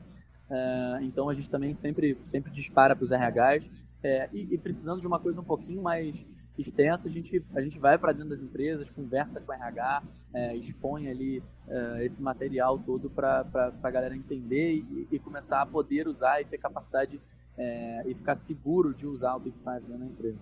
É, 0.51 0.99
então 1.03 1.29
a 1.29 1.35
gente 1.35 1.49
também 1.49 1.75
sempre, 1.77 2.19
sempre 2.25 2.51
dispara 2.51 2.97
para 2.97 3.05
os 3.05 3.11
RHs 3.13 3.71
é, 4.03 4.29
e, 4.33 4.55
e, 4.55 4.59
precisando 4.59 5.01
de 5.01 5.07
uma 5.07 5.21
coisa 5.21 5.41
um 5.41 5.45
pouquinho 5.45 5.81
mais 5.81 6.27
extensa, 6.59 7.03
a 7.07 7.11
gente, 7.11 7.45
a 7.55 7.61
gente 7.61 7.79
vai 7.79 7.97
para 7.99 8.13
dentro 8.13 8.31
das 8.31 8.41
empresas, 8.41 8.89
conversa 8.91 9.41
com 9.41 9.53
o 9.53 9.55
RH, 9.55 10.03
é, 10.35 10.57
expõe 10.57 11.09
ali 11.09 11.43
é, 11.69 12.05
esse 12.05 12.21
material 12.21 12.79
todo 12.79 13.09
para 13.11 13.45
a 13.83 13.91
galera 13.91 14.15
entender 14.15 14.75
e, 14.75 15.09
e, 15.11 15.19
começar 15.19 15.63
a 15.63 15.67
poder 15.67 16.07
usar 16.07 16.41
e 16.41 16.45
ter 16.45 16.59
capacidade 16.59 17.21
é, 17.57 18.03
e 18.07 18.15
ficar 18.15 18.37
seguro 18.47 18.95
de 18.95 19.07
usar 19.07 19.35
o 19.37 19.41
Big 19.41 19.57
Five 19.59 19.83
na 19.89 20.07
empresa. 20.07 20.39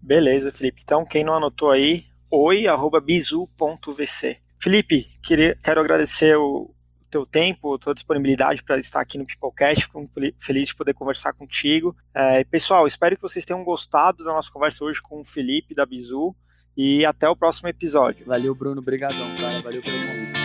Beleza, 0.00 0.50
Felipe. 0.50 0.80
Então, 0.82 1.04
quem 1.04 1.22
não 1.24 1.34
anotou 1.34 1.70
aí, 1.70 2.06
oi.bizu.vc. 2.30 2.78
Felipe, 4.58 5.08
queria, 5.22 5.56
quero 5.62 5.80
agradecer 5.80 6.36
o 6.36 6.70
teu 7.10 7.26
tempo, 7.26 7.78
tua 7.78 7.94
disponibilidade 7.94 8.62
para 8.62 8.78
estar 8.78 9.00
aqui 9.00 9.18
no 9.18 9.26
Peoplecast. 9.26 9.84
Fico 9.84 10.08
feliz 10.38 10.68
de 10.68 10.74
poder 10.74 10.94
conversar 10.94 11.32
contigo. 11.32 11.96
É, 12.14 12.44
pessoal, 12.44 12.86
espero 12.86 13.16
que 13.16 13.22
vocês 13.22 13.44
tenham 13.44 13.64
gostado 13.64 14.24
da 14.24 14.32
nossa 14.32 14.50
conversa 14.50 14.84
hoje 14.84 15.02
com 15.02 15.20
o 15.20 15.24
Felipe 15.24 15.74
da 15.74 15.84
Bizu 15.84 16.34
e 16.76 17.04
até 17.04 17.28
o 17.28 17.36
próximo 17.36 17.68
episódio. 17.68 18.24
Valeu, 18.26 18.54
Bruno. 18.54 18.80
Obrigadão, 18.80 19.36
cara. 19.36 19.60
Valeu 19.60 19.82
pelo 19.82 20.06
convite. 20.06 20.39